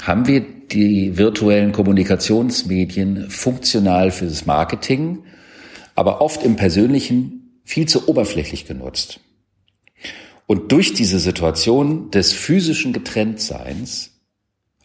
haben 0.00 0.26
wir 0.26 0.40
die 0.40 1.18
virtuellen 1.18 1.72
Kommunikationsmedien 1.72 3.28
funktional 3.30 4.10
für 4.10 4.26
das 4.26 4.46
Marketing, 4.46 5.24
aber 5.94 6.20
oft 6.20 6.42
im 6.44 6.56
Persönlichen 6.56 7.60
viel 7.64 7.86
zu 7.86 8.08
oberflächlich 8.08 8.66
genutzt. 8.66 9.20
Und 10.46 10.72
durch 10.72 10.92
diese 10.94 11.18
Situation 11.18 12.10
des 12.10 12.32
physischen 12.32 12.92
Getrenntseins, 12.92 14.10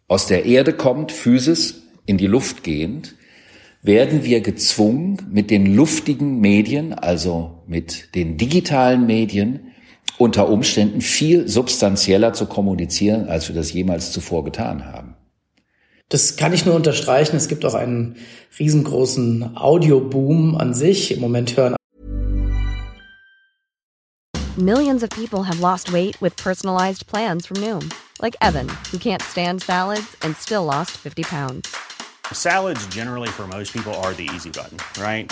aus 0.08 0.28
der 0.28 0.46
Erde 0.46 0.74
kommt, 0.74 1.12
Physis, 1.12 1.84
in 2.06 2.18
die 2.18 2.28
Luft 2.28 2.64
gehend, 2.64 3.16
werden 3.82 4.24
wir 4.24 4.42
gezwungen, 4.42 5.18
mit 5.32 5.52
den 5.52 5.76
luftigen 5.76 6.40
Medien, 6.40 6.94
also 6.94 7.64
mit 7.68 8.16
den 8.16 8.38
digitalen 8.38 9.06
Medien, 9.06 9.72
unter 10.18 10.50
Umständen 10.50 11.02
viel 11.02 11.48
substanzieller 11.48 12.34
zu 12.34 12.46
kommunizieren, 12.46 13.28
als 13.30 13.48
wir 13.48 13.56
das 13.56 13.72
jemals 13.74 14.12
zuvor 14.12 14.44
getan 14.44 14.86
haben. 14.86 15.16
Das 16.10 16.38
kann 16.38 16.54
ich 16.54 16.66
nur 16.66 16.76
unterstreichen. 16.76 17.36
Es 17.36 17.50
gibt 17.50 17.66
auch 17.66 17.74
einen 17.74 18.16
riesengroßen 18.58 19.58
Audioboom 19.58 20.56
an 20.56 20.74
sich. 20.74 21.12
Im 21.14 21.20
Moment 21.20 21.58
hören 21.58 21.76
Millions 24.58 25.04
of 25.04 25.12
people 25.12 25.44
have 25.44 25.60
lost 25.60 25.94
weight 25.94 26.20
with 26.20 26.36
personalized 26.36 27.06
plans 27.06 27.46
from 27.46 27.58
Noom, 27.58 27.92
like 28.20 28.36
Evan, 28.42 28.68
who 28.92 28.98
can't 28.98 29.22
stand 29.22 29.62
salads 29.62 30.18
and 30.24 30.36
still 30.36 30.64
lost 30.64 30.98
50 30.98 31.24
pounds. 31.26 31.70
Salads 32.32 32.88
generally 32.88 33.30
for 33.30 33.46
most 33.46 33.72
people 33.72 33.94
are 33.94 34.14
the 34.16 34.28
easy 34.34 34.50
button, 34.50 34.80
right? 35.00 35.32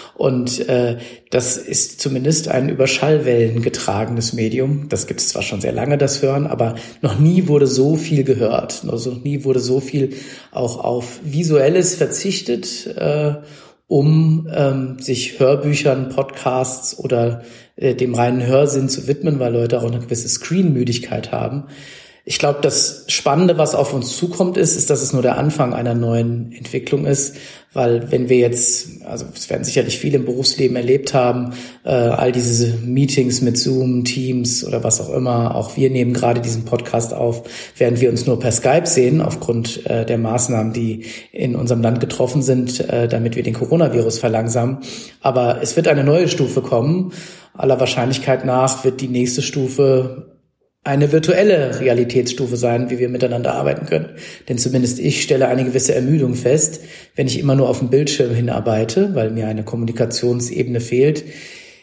Und 0.15 0.67
äh, 0.69 0.97
das 1.29 1.57
ist 1.57 1.99
zumindest 2.01 2.47
ein 2.47 2.69
über 2.69 2.87
Schallwellen 2.87 3.61
getragenes 3.61 4.33
Medium. 4.33 4.87
Das 4.89 5.07
gibt 5.07 5.19
es 5.19 5.29
zwar 5.29 5.41
schon 5.41 5.61
sehr 5.61 5.71
lange, 5.71 5.97
das 5.97 6.21
Hören, 6.21 6.47
aber 6.47 6.75
noch 7.01 7.17
nie 7.19 7.47
wurde 7.47 7.67
so 7.67 7.95
viel 7.95 8.23
gehört. 8.23 8.83
Also 8.87 9.11
noch 9.11 9.23
nie 9.23 9.43
wurde 9.43 9.59
so 9.59 9.79
viel 9.79 10.13
auch 10.51 10.83
auf 10.83 11.19
Visuelles 11.23 11.95
verzichtet, 11.95 12.87
äh, 12.97 13.35
um 13.87 14.47
ähm, 14.53 14.99
sich 14.99 15.39
Hörbüchern, 15.39 16.09
Podcasts 16.09 16.97
oder 16.97 17.43
äh, 17.75 17.95
dem 17.95 18.13
reinen 18.13 18.45
Hörsinn 18.45 18.89
zu 18.89 19.07
widmen, 19.07 19.39
weil 19.39 19.53
Leute 19.53 19.79
auch 19.79 19.91
eine 19.91 19.99
gewisse 19.99 20.29
Screenmüdigkeit 20.29 21.31
haben. 21.31 21.65
Ich 22.31 22.39
glaube, 22.39 22.59
das 22.61 23.03
Spannende, 23.07 23.57
was 23.57 23.75
auf 23.75 23.93
uns 23.93 24.15
zukommt, 24.15 24.55
ist, 24.55 24.77
ist, 24.77 24.89
dass 24.89 25.01
es 25.01 25.11
nur 25.11 25.21
der 25.21 25.37
Anfang 25.37 25.73
einer 25.73 25.95
neuen 25.95 26.53
Entwicklung 26.53 27.05
ist, 27.05 27.35
weil 27.73 28.09
wenn 28.09 28.29
wir 28.29 28.37
jetzt, 28.37 29.03
also 29.03 29.25
es 29.35 29.49
werden 29.49 29.65
sicherlich 29.65 29.99
viele 29.99 30.15
im 30.15 30.23
Berufsleben 30.23 30.77
erlebt 30.77 31.13
haben, 31.13 31.51
äh, 31.83 31.89
all 31.89 32.31
diese 32.31 32.77
Meetings 32.85 33.41
mit 33.41 33.57
Zoom, 33.57 34.05
Teams 34.05 34.63
oder 34.65 34.81
was 34.81 35.01
auch 35.01 35.09
immer, 35.09 35.55
auch 35.55 35.75
wir 35.75 35.89
nehmen 35.89 36.13
gerade 36.13 36.39
diesen 36.39 36.63
Podcast 36.63 37.13
auf, 37.13 37.43
während 37.75 37.99
wir 37.99 38.09
uns 38.09 38.25
nur 38.25 38.39
per 38.39 38.53
Skype 38.53 38.87
sehen, 38.87 39.19
aufgrund 39.19 39.85
äh, 39.87 40.05
der 40.05 40.17
Maßnahmen, 40.17 40.71
die 40.71 41.07
in 41.33 41.57
unserem 41.57 41.81
Land 41.81 41.99
getroffen 41.99 42.41
sind, 42.41 42.79
äh, 42.79 43.09
damit 43.09 43.35
wir 43.35 43.43
den 43.43 43.55
Coronavirus 43.55 44.19
verlangsamen. 44.19 44.77
Aber 45.19 45.61
es 45.61 45.75
wird 45.75 45.89
eine 45.89 46.05
neue 46.05 46.29
Stufe 46.29 46.61
kommen. 46.61 47.11
Aller 47.53 47.81
Wahrscheinlichkeit 47.81 48.45
nach 48.45 48.85
wird 48.85 49.01
die 49.01 49.09
nächste 49.09 49.41
Stufe 49.41 50.31
eine 50.83 51.11
virtuelle 51.11 51.79
Realitätsstufe 51.79 52.57
sein, 52.57 52.89
wie 52.89 52.97
wir 52.97 53.09
miteinander 53.09 53.53
arbeiten 53.53 53.85
können. 53.85 54.09
Denn 54.49 54.57
zumindest 54.57 54.99
ich 54.99 55.21
stelle 55.21 55.47
eine 55.47 55.63
gewisse 55.63 55.93
Ermüdung 55.93 56.33
fest, 56.33 56.81
wenn 57.15 57.27
ich 57.27 57.37
immer 57.37 57.55
nur 57.55 57.69
auf 57.69 57.79
dem 57.79 57.89
Bildschirm 57.89 58.33
hinarbeite, 58.33 59.13
weil 59.13 59.29
mir 59.29 59.47
eine 59.47 59.63
Kommunikationsebene 59.63 60.81
fehlt. 60.81 61.23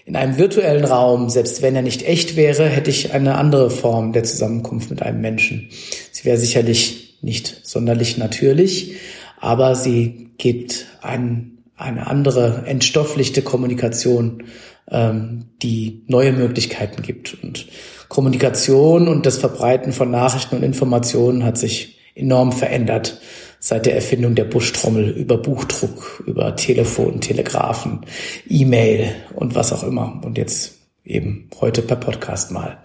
In 0.04 0.16
einem 0.16 0.38
virtuellen 0.38 0.84
Raum, 0.84 1.28
selbst 1.28 1.62
wenn 1.62 1.76
er 1.76 1.82
nicht 1.82 2.02
echt 2.02 2.34
wäre, 2.34 2.66
hätte 2.66 2.90
ich 2.90 3.12
eine 3.12 3.36
andere 3.36 3.70
Form 3.70 4.12
der 4.12 4.24
Zusammenkunft 4.24 4.90
mit 4.90 5.02
einem 5.02 5.20
Menschen. 5.20 5.68
Sie 6.10 6.24
wäre 6.24 6.38
sicherlich 6.38 7.18
nicht 7.20 7.60
sonderlich 7.62 8.18
natürlich, 8.18 8.94
aber 9.40 9.74
sie 9.74 10.30
gibt 10.38 10.86
ein, 11.02 11.58
eine 11.76 12.06
andere 12.06 12.64
entstofflichte 12.66 13.42
Kommunikation, 13.42 14.44
ähm, 14.90 15.46
die 15.62 16.04
neue 16.06 16.32
Möglichkeiten 16.32 17.02
gibt. 17.02 17.36
Und 17.42 17.66
Kommunikation 18.08 19.08
und 19.08 19.26
das 19.26 19.38
Verbreiten 19.38 19.92
von 19.92 20.10
Nachrichten 20.10 20.56
und 20.56 20.62
Informationen 20.62 21.44
hat 21.44 21.58
sich 21.58 21.98
enorm 22.14 22.52
verändert 22.52 23.20
seit 23.60 23.86
der 23.86 23.94
Erfindung 23.94 24.34
der 24.34 24.44
Buschtrommel 24.44 25.10
über 25.10 25.36
Buchdruck, 25.36 26.22
über 26.26 26.54
Telefon, 26.56 27.20
Telegrafen, 27.20 28.00
E-Mail 28.48 29.14
und 29.34 29.54
was 29.54 29.72
auch 29.72 29.82
immer. 29.82 30.20
Und 30.24 30.38
jetzt 30.38 30.78
eben 31.04 31.48
heute 31.60 31.82
per 31.82 31.96
Podcast 31.96 32.50
mal. 32.50 32.78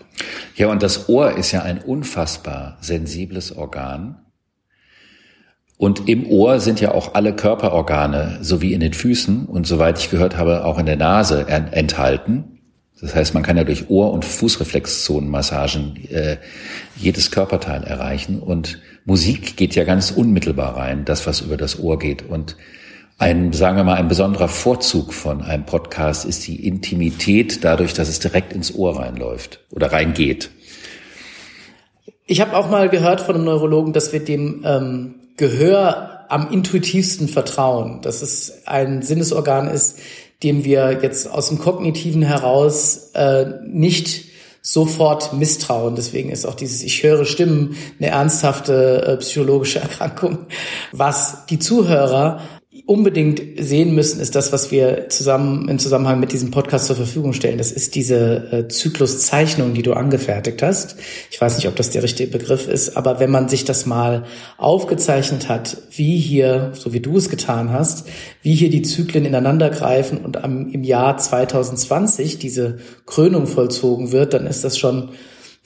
Ja, 0.55 0.69
und 0.69 0.81
das 0.81 1.09
Ohr 1.09 1.37
ist 1.37 1.51
ja 1.51 1.61
ein 1.61 1.79
unfassbar 1.79 2.77
sensibles 2.81 3.55
Organ. 3.55 4.19
Und 5.83 6.07
im 6.07 6.25
Ohr 6.27 6.61
sind 6.61 6.79
ja 6.79 6.93
auch 6.93 7.13
alle 7.13 7.35
Körperorgane, 7.35 8.37
sowie 8.39 8.71
in 8.71 8.79
den 8.79 8.93
Füßen 8.93 9.47
und 9.47 9.67
soweit 9.67 9.99
ich 9.99 10.09
gehört 10.09 10.37
habe, 10.37 10.63
auch 10.63 10.79
in 10.79 10.85
der 10.85 10.95
Nase 10.95 11.45
enthalten. 11.49 12.61
Das 13.01 13.13
heißt, 13.13 13.33
man 13.33 13.43
kann 13.43 13.57
ja 13.57 13.65
durch 13.65 13.89
Ohr- 13.89 14.13
und 14.13 14.23
Fußreflexzonenmassagen 14.23 16.09
äh, 16.09 16.37
jedes 16.95 17.31
Körperteil 17.31 17.83
erreichen. 17.83 18.39
Und 18.39 18.79
Musik 19.03 19.57
geht 19.57 19.75
ja 19.75 19.83
ganz 19.83 20.11
unmittelbar 20.11 20.77
rein, 20.77 21.03
das, 21.03 21.27
was 21.27 21.41
über 21.41 21.57
das 21.57 21.77
Ohr 21.77 21.99
geht. 21.99 22.29
Und 22.29 22.55
ein, 23.17 23.51
sagen 23.51 23.75
wir 23.75 23.83
mal, 23.83 23.95
ein 23.95 24.07
besonderer 24.07 24.47
Vorzug 24.47 25.13
von 25.13 25.41
einem 25.41 25.65
Podcast 25.65 26.23
ist 26.23 26.47
die 26.47 26.65
Intimität 26.65 27.65
dadurch, 27.65 27.93
dass 27.93 28.07
es 28.07 28.19
direkt 28.19 28.53
ins 28.53 28.73
Ohr 28.73 29.01
reinläuft 29.01 29.59
oder 29.69 29.91
reingeht. 29.91 30.49
Ich 32.25 32.39
habe 32.39 32.55
auch 32.55 32.69
mal 32.69 32.87
gehört 32.87 33.19
von 33.19 33.35
einem 33.35 33.43
Neurologen, 33.43 33.91
dass 33.91 34.13
wir 34.13 34.23
dem 34.23 34.63
ähm, 34.65 35.15
Gehör 35.37 36.25
am 36.29 36.51
intuitivsten 36.51 37.27
vertrauen, 37.27 38.01
dass 38.01 38.21
es 38.21 38.65
ein 38.65 39.01
Sinnesorgan 39.01 39.67
ist, 39.67 39.99
dem 40.41 40.63
wir 40.63 40.99
jetzt 41.01 41.29
aus 41.29 41.49
dem 41.49 41.59
Kognitiven 41.59 42.21
heraus 42.21 43.11
äh, 43.13 43.45
nicht 43.65 44.25
sofort 44.61 45.33
misstrauen. 45.33 45.95
Deswegen 45.95 46.31
ist 46.31 46.45
auch 46.45 46.55
dieses 46.55 46.81
Ich 46.83 47.03
höre 47.03 47.25
Stimmen 47.25 47.75
eine 47.99 48.09
ernsthafte 48.09 49.03
äh, 49.05 49.17
psychologische 49.17 49.79
Erkrankung, 49.81 50.39
was 50.91 51.45
die 51.49 51.59
Zuhörer 51.59 52.41
unbedingt 52.85 53.41
sehen 53.59 53.95
müssen, 53.95 54.19
ist 54.19 54.35
das, 54.35 54.51
was 54.51 54.69
wir 54.69 55.07
zusammen 55.07 55.69
im 55.69 55.79
Zusammenhang 55.79 56.19
mit 56.19 56.33
diesem 56.33 56.51
Podcast 56.51 56.87
zur 56.87 56.97
Verfügung 56.97 57.31
stellen. 57.31 57.57
Das 57.57 57.71
ist 57.71 57.95
diese 57.95 58.51
äh, 58.51 58.67
Zykluszeichnung, 58.67 59.73
die 59.73 59.83
du 59.83 59.93
angefertigt 59.93 60.61
hast. 60.61 60.97
Ich 61.31 61.39
weiß 61.39 61.55
nicht, 61.55 61.69
ob 61.69 61.77
das 61.77 61.91
der 61.91 62.03
richtige 62.03 62.29
Begriff 62.29 62.67
ist, 62.67 62.97
aber 62.97 63.21
wenn 63.21 63.31
man 63.31 63.47
sich 63.47 63.63
das 63.63 63.85
mal 63.85 64.25
aufgezeichnet 64.57 65.47
hat, 65.47 65.77
wie 65.91 66.17
hier, 66.17 66.73
so 66.73 66.91
wie 66.91 66.99
du 66.99 67.15
es 67.17 67.29
getan 67.29 67.71
hast, 67.71 68.05
wie 68.41 68.53
hier 68.53 68.69
die 68.69 68.81
Zyklen 68.81 69.23
ineinander 69.23 69.69
greifen 69.69 70.17
und 70.17 70.43
am, 70.43 70.69
im 70.69 70.83
Jahr 70.83 71.17
2020 71.17 72.37
diese 72.37 72.79
Krönung 73.05 73.47
vollzogen 73.47 74.11
wird, 74.11 74.33
dann 74.33 74.45
ist 74.45 74.65
das 74.65 74.77
schon 74.77 75.11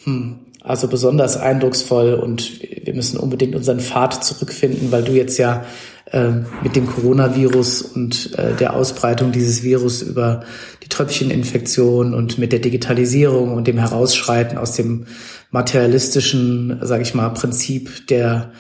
hm, 0.04 0.36
also 0.62 0.88
besonders 0.88 1.36
eindrucksvoll 1.36 2.14
und 2.14 2.62
wir 2.62 2.94
müssen 2.94 3.18
unbedingt 3.18 3.56
unseren 3.56 3.80
Pfad 3.80 4.24
zurückfinden, 4.24 4.92
weil 4.92 5.04
du 5.04 5.14
jetzt 5.14 5.38
ja 5.38 5.66
ähm, 6.12 6.46
mit 6.64 6.76
dem 6.76 6.88
Coronavirus 6.88 7.82
und 7.82 8.34
äh, 8.38 8.54
der 8.56 8.74
Ausbreitung 8.74 9.32
dieses 9.32 9.64
Virus 9.64 10.02
über 10.02 10.44
die 10.84 10.90
Tröpfcheninfektion 10.90 12.14
und 12.14 12.38
mit 12.38 12.52
der 12.52 12.60
Digitalisierung 12.60 13.54
und 13.54 13.68
dem 13.68 13.78
Herausschreiten 13.78 14.58
aus 14.58 14.74
dem 14.74 15.06
materialistischen, 15.52 16.80
sage 16.82 17.04
ich 17.04 17.14
mal, 17.14 17.30
Prinzip 17.30 18.08
der 18.08 18.52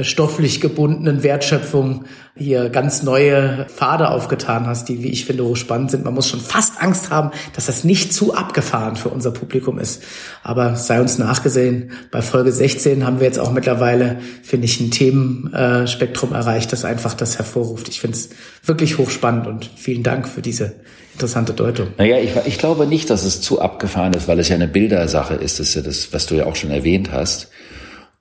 stofflich 0.00 0.62
gebundenen 0.62 1.22
Wertschöpfung 1.22 2.06
hier 2.34 2.70
ganz 2.70 3.02
neue 3.02 3.66
Pfade 3.68 4.08
aufgetan 4.08 4.66
hast, 4.66 4.88
die, 4.88 5.02
wie 5.02 5.10
ich 5.10 5.26
finde, 5.26 5.44
hochspannend 5.44 5.90
sind. 5.90 6.04
Man 6.04 6.14
muss 6.14 6.28
schon 6.28 6.40
fast 6.40 6.80
Angst 6.80 7.10
haben, 7.10 7.30
dass 7.54 7.66
das 7.66 7.84
nicht 7.84 8.14
zu 8.14 8.34
abgefahren 8.34 8.96
für 8.96 9.10
unser 9.10 9.32
Publikum 9.32 9.78
ist. 9.78 10.02
Aber 10.42 10.76
sei 10.76 10.98
uns 10.98 11.18
nachgesehen, 11.18 11.90
bei 12.10 12.22
Folge 12.22 12.52
16 12.52 13.04
haben 13.04 13.20
wir 13.20 13.26
jetzt 13.26 13.38
auch 13.38 13.52
mittlerweile, 13.52 14.18
finde 14.42 14.64
ich, 14.64 14.80
ein 14.80 14.90
Themenspektrum 14.90 16.32
erreicht, 16.32 16.72
das 16.72 16.86
einfach 16.86 17.12
das 17.12 17.36
hervorruft. 17.36 17.88
Ich 17.88 18.00
finde 18.00 18.16
es 18.16 18.30
wirklich 18.64 18.96
hochspannend 18.96 19.46
und 19.46 19.70
vielen 19.76 20.02
Dank 20.02 20.26
für 20.26 20.40
diese 20.40 20.72
interessante 21.12 21.52
Deutung. 21.52 21.88
Naja, 21.98 22.18
ich, 22.18 22.34
ich 22.46 22.56
glaube 22.56 22.86
nicht, 22.86 23.10
dass 23.10 23.24
es 23.24 23.42
zu 23.42 23.60
abgefahren 23.60 24.14
ist, 24.14 24.26
weil 24.26 24.40
es 24.40 24.48
ja 24.48 24.54
eine 24.54 24.68
Bildersache 24.68 25.34
ist. 25.34 25.60
Das 25.60 25.68
ist 25.68 25.74
ja 25.74 25.82
das, 25.82 26.14
was 26.14 26.24
du 26.24 26.34
ja 26.34 26.46
auch 26.46 26.56
schon 26.56 26.70
erwähnt 26.70 27.12
hast. 27.12 27.50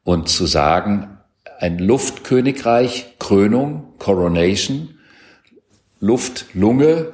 Und 0.03 0.27
zu 0.27 0.47
sagen, 0.47 1.19
ein 1.61 1.77
Luftkönigreich, 1.77 3.15
Krönung, 3.19 3.93
Coronation, 3.99 4.95
Luft, 5.99 6.47
Lunge, 6.53 7.13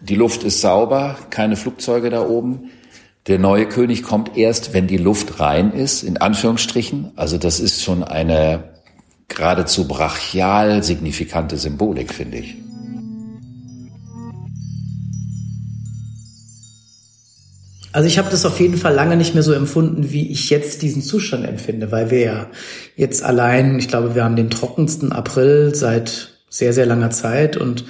die 0.00 0.14
Luft 0.14 0.44
ist 0.44 0.60
sauber, 0.60 1.18
keine 1.30 1.56
Flugzeuge 1.56 2.08
da 2.08 2.24
oben. 2.24 2.70
Der 3.26 3.40
neue 3.40 3.66
König 3.66 4.04
kommt 4.04 4.36
erst, 4.36 4.72
wenn 4.72 4.86
die 4.86 4.96
Luft 4.96 5.40
rein 5.40 5.72
ist, 5.72 6.04
in 6.04 6.16
Anführungsstrichen. 6.16 7.10
Also 7.16 7.36
das 7.36 7.58
ist 7.58 7.82
schon 7.82 8.04
eine 8.04 8.62
geradezu 9.26 9.88
brachial 9.88 10.84
signifikante 10.84 11.56
Symbolik, 11.56 12.14
finde 12.14 12.38
ich. 12.38 12.56
Also 17.92 18.06
ich 18.06 18.18
habe 18.18 18.30
das 18.30 18.44
auf 18.44 18.60
jeden 18.60 18.76
Fall 18.76 18.94
lange 18.94 19.16
nicht 19.16 19.34
mehr 19.34 19.42
so 19.42 19.52
empfunden, 19.52 20.12
wie 20.12 20.30
ich 20.30 20.50
jetzt 20.50 20.82
diesen 20.82 21.02
Zustand 21.02 21.46
empfinde, 21.46 21.90
weil 21.90 22.10
wir 22.10 22.20
ja 22.20 22.46
jetzt 22.96 23.22
allein, 23.22 23.78
ich 23.78 23.88
glaube, 23.88 24.14
wir 24.14 24.24
haben 24.24 24.36
den 24.36 24.50
trockensten 24.50 25.10
April 25.12 25.74
seit 25.74 26.34
sehr, 26.50 26.72
sehr 26.72 26.86
langer 26.86 27.10
Zeit 27.10 27.56
und 27.56 27.84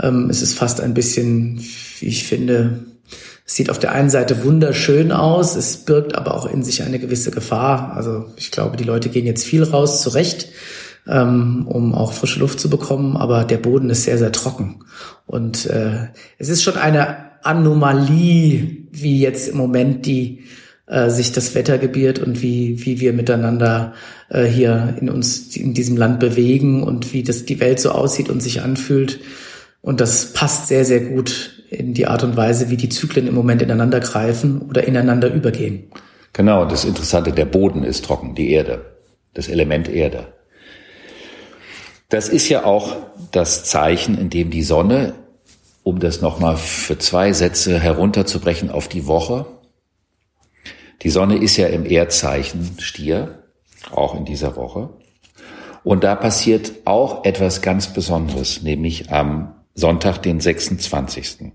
ähm, 0.00 0.28
es 0.30 0.42
ist 0.42 0.54
fast 0.54 0.80
ein 0.80 0.94
bisschen, 0.94 1.60
wie 2.00 2.06
ich 2.06 2.24
finde, 2.24 2.84
Es 3.48 3.54
sieht 3.54 3.70
auf 3.70 3.78
der 3.78 3.92
einen 3.92 4.10
Seite 4.10 4.44
wunderschön 4.44 5.10
aus, 5.10 5.56
es 5.56 5.78
birgt 5.78 6.14
aber 6.14 6.34
auch 6.34 6.44
in 6.44 6.62
sich 6.62 6.82
eine 6.82 6.98
gewisse 6.98 7.30
Gefahr. 7.30 7.94
Also 7.94 8.26
ich 8.36 8.50
glaube, 8.50 8.76
die 8.76 8.84
Leute 8.84 9.08
gehen 9.08 9.24
jetzt 9.24 9.46
viel 9.46 9.62
raus, 9.62 10.02
zu 10.02 10.10
Recht, 10.10 10.50
ähm, 11.06 11.66
um 11.66 11.94
auch 11.94 12.12
frische 12.12 12.40
Luft 12.40 12.60
zu 12.60 12.68
bekommen, 12.68 13.16
aber 13.16 13.44
der 13.44 13.56
Boden 13.56 13.88
ist 13.88 14.04
sehr, 14.04 14.18
sehr 14.18 14.32
trocken. 14.32 14.84
Und 15.26 15.64
äh, 15.64 16.08
es 16.36 16.50
ist 16.50 16.62
schon 16.62 16.76
eine 16.76 17.27
Anomalie, 17.42 18.86
wie 18.90 19.20
jetzt 19.20 19.48
im 19.48 19.56
Moment 19.56 20.06
die 20.06 20.44
äh, 20.86 21.10
sich 21.10 21.32
das 21.32 21.54
Wetter 21.54 21.78
gebiert 21.78 22.18
und 22.18 22.42
wie, 22.42 22.84
wie 22.84 23.00
wir 23.00 23.12
miteinander 23.12 23.92
äh, 24.30 24.44
hier 24.44 24.96
in 25.00 25.10
uns 25.10 25.56
in 25.56 25.74
diesem 25.74 25.96
Land 25.96 26.20
bewegen 26.20 26.82
und 26.82 27.12
wie 27.12 27.22
das 27.22 27.44
die 27.44 27.60
Welt 27.60 27.80
so 27.80 27.90
aussieht 27.90 28.28
und 28.30 28.42
sich 28.42 28.62
anfühlt. 28.62 29.20
Und 29.82 30.00
das 30.00 30.32
passt 30.32 30.68
sehr, 30.68 30.84
sehr 30.84 31.00
gut 31.00 31.62
in 31.70 31.94
die 31.94 32.06
Art 32.06 32.24
und 32.24 32.36
Weise, 32.36 32.70
wie 32.70 32.76
die 32.76 32.88
Zyklen 32.88 33.26
im 33.26 33.34
Moment 33.34 33.62
ineinander 33.62 34.00
greifen 34.00 34.62
oder 34.62 34.84
ineinander 34.84 35.32
übergehen. 35.32 35.90
Genau, 36.32 36.64
das 36.64 36.84
Interessante, 36.84 37.32
der 37.32 37.44
Boden 37.44 37.84
ist 37.84 38.04
trocken, 38.04 38.34
die 38.34 38.50
Erde, 38.50 38.84
das 39.34 39.48
Element 39.48 39.88
Erde. 39.88 40.28
Das 42.08 42.28
ist 42.28 42.48
ja 42.48 42.64
auch 42.64 42.96
das 43.32 43.64
Zeichen, 43.64 44.16
in 44.16 44.30
dem 44.30 44.50
die 44.50 44.62
Sonne, 44.62 45.12
um 45.88 46.00
das 46.00 46.20
nochmal 46.20 46.58
für 46.58 46.98
zwei 46.98 47.32
Sätze 47.32 47.80
herunterzubrechen 47.80 48.70
auf 48.70 48.88
die 48.88 49.06
Woche, 49.06 49.46
die 51.00 51.08
Sonne 51.08 51.38
ist 51.38 51.56
ja 51.56 51.68
im 51.68 51.86
Erdzeichen 51.86 52.76
Stier, 52.78 53.44
auch 53.90 54.14
in 54.14 54.26
dieser 54.26 54.54
Woche. 54.56 54.90
Und 55.84 56.04
da 56.04 56.14
passiert 56.14 56.72
auch 56.84 57.24
etwas 57.24 57.62
ganz 57.62 57.94
Besonderes, 57.94 58.62
nämlich 58.62 59.10
am 59.10 59.54
Sonntag, 59.72 60.18
den 60.18 60.40
26. 60.40 61.52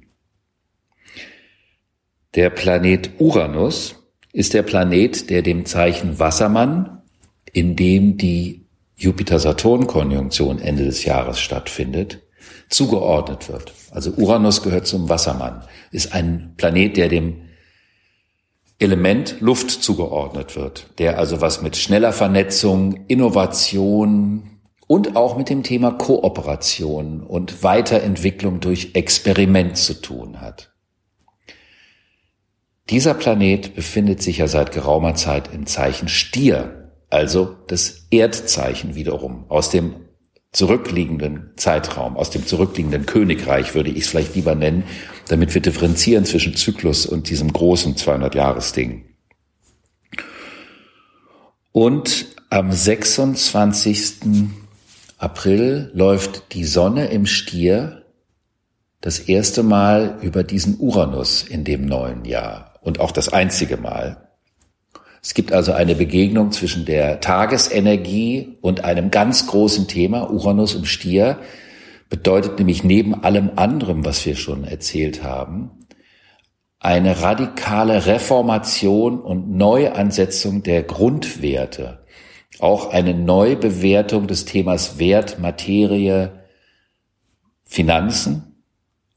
Der 2.34 2.50
Planet 2.50 3.12
Uranus 3.20 3.98
ist 4.32 4.56
der 4.56 4.64
Planet, 4.64 5.30
der 5.30 5.44
dem 5.44 5.68
Zeichen 5.68 6.18
Wassermann, 6.18 7.04
in 7.52 7.76
dem 7.76 8.18
die 8.18 8.66
Jupiter-Saturn-Konjunktion 8.96 10.58
Ende 10.58 10.86
des 10.86 11.06
Jahres 11.06 11.40
stattfindet, 11.40 12.23
zugeordnet 12.74 13.50
wird. 13.50 13.74
Also 13.92 14.12
Uranus 14.12 14.64
gehört 14.64 14.88
zum 14.88 15.10
Wassermann, 15.10 15.64
ist 15.92 16.14
ein 16.14 16.54
Planet, 16.58 16.98
der 16.98 17.10
dem 17.10 17.50
Element 18.80 19.38
Luft 19.40 19.70
zugeordnet 19.70 20.56
wird, 20.56 20.88
der 20.98 21.20
also 21.20 21.42
was 21.42 21.62
mit 21.62 21.78
schneller 21.78 22.12
Vernetzung, 22.12 23.06
Innovation, 23.08 24.50
und 24.88 25.16
auch 25.16 25.38
mit 25.38 25.50
dem 25.50 25.64
Thema 25.64 25.92
Kooperation 25.92 27.22
und 27.22 27.64
Weiterentwicklung 27.64 28.60
durch 28.60 28.92
Experiment 28.94 29.78
zu 29.78 30.02
tun 30.02 30.42
hat. 30.42 30.74
Dieser 32.90 33.14
Planet 33.14 33.76
befindet 33.76 34.22
sich 34.22 34.40
ja 34.40 34.48
seit 34.48 34.72
geraumer 34.72 35.16
Zeit 35.16 35.54
im 35.54 35.66
Zeichen 35.66 36.10
Stier, 36.10 36.92
also 37.10 37.56
das 37.68 38.08
Erdzeichen 38.12 38.96
wiederum, 38.96 39.46
aus 39.50 39.70
dem 39.70 39.96
zurückliegenden 40.54 41.52
Zeitraum, 41.58 42.16
aus 42.16 42.30
dem 42.30 42.46
zurückliegenden 42.46 43.06
Königreich 43.06 43.76
würde 43.76 43.90
ich 43.90 44.04
es 44.04 44.08
vielleicht 44.08 44.36
lieber 44.36 44.56
nennen, 44.56 44.84
damit 45.28 45.54
wir 45.54 45.62
differenzieren 45.62 46.26
zwischen 46.26 46.56
Zyklus 46.56 47.06
und 47.06 47.30
diesem 47.30 47.52
großen 47.52 47.96
200-Jahres-Ding. 47.96 49.06
Und 51.72 52.28
am 52.52 52.72
26. 52.72 54.48
April 55.18 55.90
läuft 55.94 56.54
die 56.54 56.66
Sonne 56.66 57.08
im 57.08 57.26
Stier 57.26 58.04
das 59.02 59.20
erste 59.20 59.64
Mal 59.64 60.20
über 60.22 60.44
diesen 60.44 60.80
Uranus 60.80 61.42
in 61.42 61.64
dem 61.64 61.86
neuen 61.86 62.26
Jahr 62.26 62.76
und 62.82 63.00
auch 63.00 63.12
das 63.12 63.30
einzige 63.30 63.78
Mal. 63.78 64.30
Es 65.24 65.34
gibt 65.34 65.54
also 65.54 65.72
eine 65.72 65.96
Begegnung 65.96 66.52
zwischen 66.52 66.86
der 66.86 67.22
Tagesenergie 67.22 68.58
und 68.62 68.84
einem 68.84 69.10
ganz 69.10 69.48
großen 69.48 69.88
Thema. 69.88 70.30
Uranus 70.30 70.76
im 70.76 70.86
Stier 70.86 71.40
bedeutet 72.10 72.60
nämlich 72.60 72.84
neben 72.84 73.24
allem 73.24 73.52
anderen, 73.56 74.06
was 74.06 74.26
wir 74.26 74.36
schon 74.36 74.66
erzählt 74.66 75.24
haben, 75.24 75.72
eine 76.78 77.22
radikale 77.22 78.06
Reformation 78.06 79.20
und 79.22 79.56
Neuansetzung 79.56 80.62
der 80.62 80.84
Grundwerte 80.84 82.04
auch 82.60 82.92
eine 82.92 83.14
Neubewertung 83.14 84.28
des 84.28 84.46
Themas 84.46 85.00
Wert, 85.00 85.40
Materie, 85.40 86.44
Finanzen, 87.66 88.64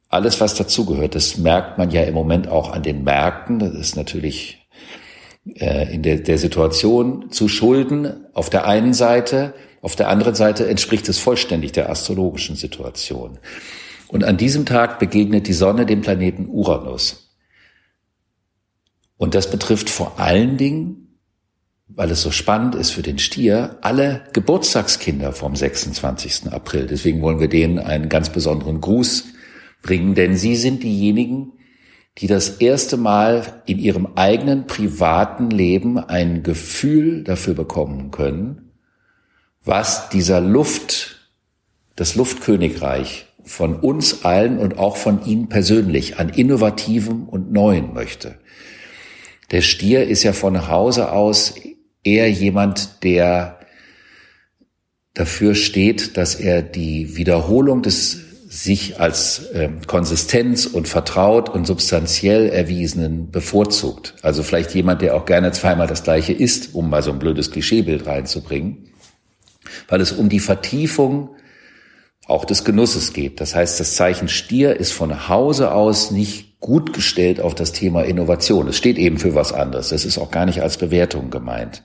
alles 0.08 0.40
was 0.40 0.54
dazugehört. 0.54 1.14
Das 1.14 1.36
merkt 1.38 1.78
man 1.78 1.90
ja 1.90 2.02
im 2.02 2.14
Moment 2.14 2.48
auch 2.48 2.72
an 2.72 2.82
den 2.82 3.04
Märkten. 3.04 3.58
Das 3.58 3.74
ist 3.74 3.96
natürlich 3.96 4.65
äh, 5.54 5.94
in 5.94 6.02
der, 6.02 6.18
der 6.18 6.38
Situation 6.38 7.30
zu 7.30 7.48
Schulden 7.48 8.26
auf 8.34 8.50
der 8.50 8.66
einen 8.66 8.94
Seite, 8.94 9.54
auf 9.82 9.96
der 9.96 10.08
anderen 10.08 10.34
Seite 10.34 10.68
entspricht 10.68 11.08
es 11.08 11.18
vollständig 11.18 11.72
der 11.72 11.90
astrologischen 11.90 12.56
Situation. 12.56 13.38
Und 14.08 14.24
an 14.24 14.36
diesem 14.36 14.66
Tag 14.66 14.98
begegnet 14.98 15.46
die 15.46 15.52
Sonne 15.52 15.86
dem 15.86 16.00
Planeten 16.00 16.48
Uranus. 16.48 17.34
Und 19.16 19.34
das 19.34 19.50
betrifft 19.50 19.88
vor 19.88 20.18
allen 20.18 20.56
Dingen 20.56 21.06
weil 21.88 22.10
es 22.10 22.22
so 22.22 22.30
spannend 22.30 22.74
ist 22.74 22.90
für 22.90 23.02
den 23.02 23.18
Stier, 23.18 23.78
alle 23.80 24.24
Geburtstagskinder 24.32 25.32
vom 25.32 25.54
26. 25.54 26.52
April. 26.52 26.86
Deswegen 26.86 27.22
wollen 27.22 27.40
wir 27.40 27.48
denen 27.48 27.78
einen 27.78 28.08
ganz 28.08 28.30
besonderen 28.30 28.80
Gruß 28.80 29.26
bringen, 29.82 30.14
denn 30.14 30.36
sie 30.36 30.56
sind 30.56 30.82
diejenigen, 30.82 31.52
die 32.18 32.26
das 32.26 32.48
erste 32.48 32.96
Mal 32.96 33.62
in 33.66 33.78
ihrem 33.78 34.08
eigenen 34.14 34.66
privaten 34.66 35.50
Leben 35.50 35.98
ein 35.98 36.42
Gefühl 36.42 37.24
dafür 37.24 37.54
bekommen 37.54 38.10
können, 38.10 38.72
was 39.64 40.08
dieser 40.08 40.40
Luft, 40.40 41.30
das 41.94 42.14
Luftkönigreich 42.14 43.26
von 43.44 43.76
uns 43.76 44.24
allen 44.24 44.58
und 44.58 44.78
auch 44.78 44.96
von 44.96 45.24
Ihnen 45.24 45.48
persönlich 45.48 46.18
an 46.18 46.30
Innovativem 46.30 47.28
und 47.28 47.52
Neuen 47.52 47.94
möchte. 47.94 48.36
Der 49.50 49.60
Stier 49.60 50.08
ist 50.08 50.24
ja 50.24 50.32
von 50.32 50.68
Hause 50.68 51.12
aus 51.12 51.54
eher 52.02 52.30
jemand, 52.30 53.04
der 53.04 53.60
dafür 55.14 55.54
steht, 55.54 56.16
dass 56.16 56.34
er 56.34 56.62
die 56.62 57.16
Wiederholung 57.16 57.82
des 57.82 58.25
sich 58.56 58.98
als 58.98 59.50
äh, 59.50 59.68
Konsistenz 59.86 60.66
und 60.66 60.88
vertraut 60.88 61.48
und 61.50 61.66
substanziell 61.66 62.48
erwiesenen 62.48 63.30
bevorzugt. 63.30 64.14
Also 64.22 64.42
vielleicht 64.42 64.74
jemand, 64.74 65.02
der 65.02 65.14
auch 65.14 65.26
gerne 65.26 65.52
zweimal 65.52 65.86
das 65.86 66.04
gleiche 66.04 66.32
isst, 66.32 66.74
um 66.74 66.88
mal 66.88 67.02
so 67.02 67.12
ein 67.12 67.18
blödes 67.18 67.50
Klischeebild 67.50 68.06
reinzubringen, 68.06 68.88
weil 69.88 70.00
es 70.00 70.12
um 70.12 70.28
die 70.28 70.40
Vertiefung 70.40 71.30
auch 72.26 72.44
des 72.44 72.64
Genusses 72.64 73.12
geht. 73.12 73.40
Das 73.40 73.54
heißt, 73.54 73.78
das 73.78 73.94
Zeichen 73.94 74.28
Stier 74.28 74.76
ist 74.80 74.92
von 74.92 75.28
Hause 75.28 75.72
aus 75.72 76.10
nicht 76.10 76.58
gut 76.58 76.94
gestellt 76.94 77.40
auf 77.40 77.54
das 77.54 77.72
Thema 77.72 78.02
Innovation. 78.02 78.68
Es 78.68 78.78
steht 78.78 78.96
eben 78.96 79.18
für 79.18 79.34
was 79.34 79.52
anderes. 79.52 79.90
Das 79.90 80.04
ist 80.04 80.18
auch 80.18 80.30
gar 80.30 80.46
nicht 80.46 80.62
als 80.62 80.78
Bewertung 80.78 81.30
gemeint. 81.30 81.84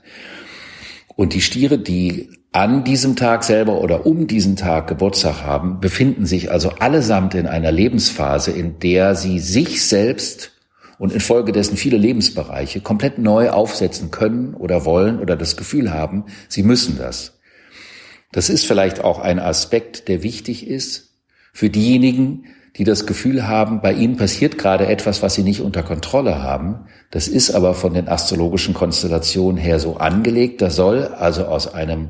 Und 1.16 1.34
die 1.34 1.40
Stiere, 1.40 1.78
die 1.78 2.30
an 2.52 2.84
diesem 2.84 3.16
Tag 3.16 3.44
selber 3.44 3.80
oder 3.80 4.06
um 4.06 4.26
diesen 4.26 4.56
Tag 4.56 4.86
Geburtstag 4.86 5.42
haben, 5.42 5.80
befinden 5.80 6.26
sich 6.26 6.50
also 6.50 6.70
allesamt 6.70 7.34
in 7.34 7.46
einer 7.46 7.72
Lebensphase, 7.72 8.50
in 8.50 8.78
der 8.78 9.14
sie 9.14 9.38
sich 9.38 9.84
selbst 9.86 10.52
und 10.98 11.12
infolgedessen 11.12 11.76
viele 11.76 11.96
Lebensbereiche 11.96 12.80
komplett 12.80 13.18
neu 13.18 13.50
aufsetzen 13.50 14.10
können 14.10 14.54
oder 14.54 14.84
wollen 14.84 15.18
oder 15.18 15.36
das 15.36 15.56
Gefühl 15.56 15.92
haben, 15.92 16.26
sie 16.48 16.62
müssen 16.62 16.98
das. 16.98 17.40
Das 18.32 18.48
ist 18.48 18.66
vielleicht 18.66 19.02
auch 19.02 19.18
ein 19.18 19.38
Aspekt, 19.38 20.08
der 20.08 20.22
wichtig 20.22 20.66
ist 20.66 21.14
für 21.52 21.70
diejenigen, 21.70 22.46
die 22.76 22.84
das 22.84 23.06
Gefühl 23.06 23.46
haben, 23.46 23.82
bei 23.82 23.92
ihnen 23.92 24.16
passiert 24.16 24.56
gerade 24.56 24.86
etwas, 24.86 25.22
was 25.22 25.34
sie 25.34 25.42
nicht 25.42 25.60
unter 25.60 25.82
Kontrolle 25.82 26.42
haben. 26.42 26.86
Das 27.10 27.28
ist 27.28 27.54
aber 27.54 27.74
von 27.74 27.92
den 27.92 28.08
astrologischen 28.08 28.72
Konstellationen 28.72 29.58
her 29.58 29.78
so 29.78 29.98
angelegt. 29.98 30.62
Das 30.62 30.76
soll 30.76 31.06
also 31.06 31.44
aus 31.44 31.72
einem 31.72 32.08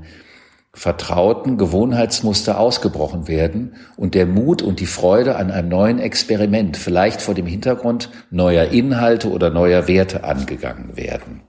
vertrauten 0.75 1.59
Gewohnheitsmuster 1.59 2.59
ausgebrochen 2.59 3.29
werden 3.29 3.75
und 3.97 4.15
der 4.15 4.25
Mut 4.25 4.63
und 4.63 4.81
die 4.81 4.87
Freude 4.87 5.37
an 5.37 5.51
einem 5.51 5.69
neuen 5.69 5.99
Experiment, 5.99 6.77
vielleicht 6.77 7.21
vor 7.21 7.35
dem 7.35 7.47
Hintergrund 7.47 8.11
neuer 8.31 8.67
Inhalte 8.67 9.31
oder 9.31 9.51
neuer 9.51 9.87
Werte 9.87 10.25
angegangen 10.25 10.97
werden. 10.97 11.43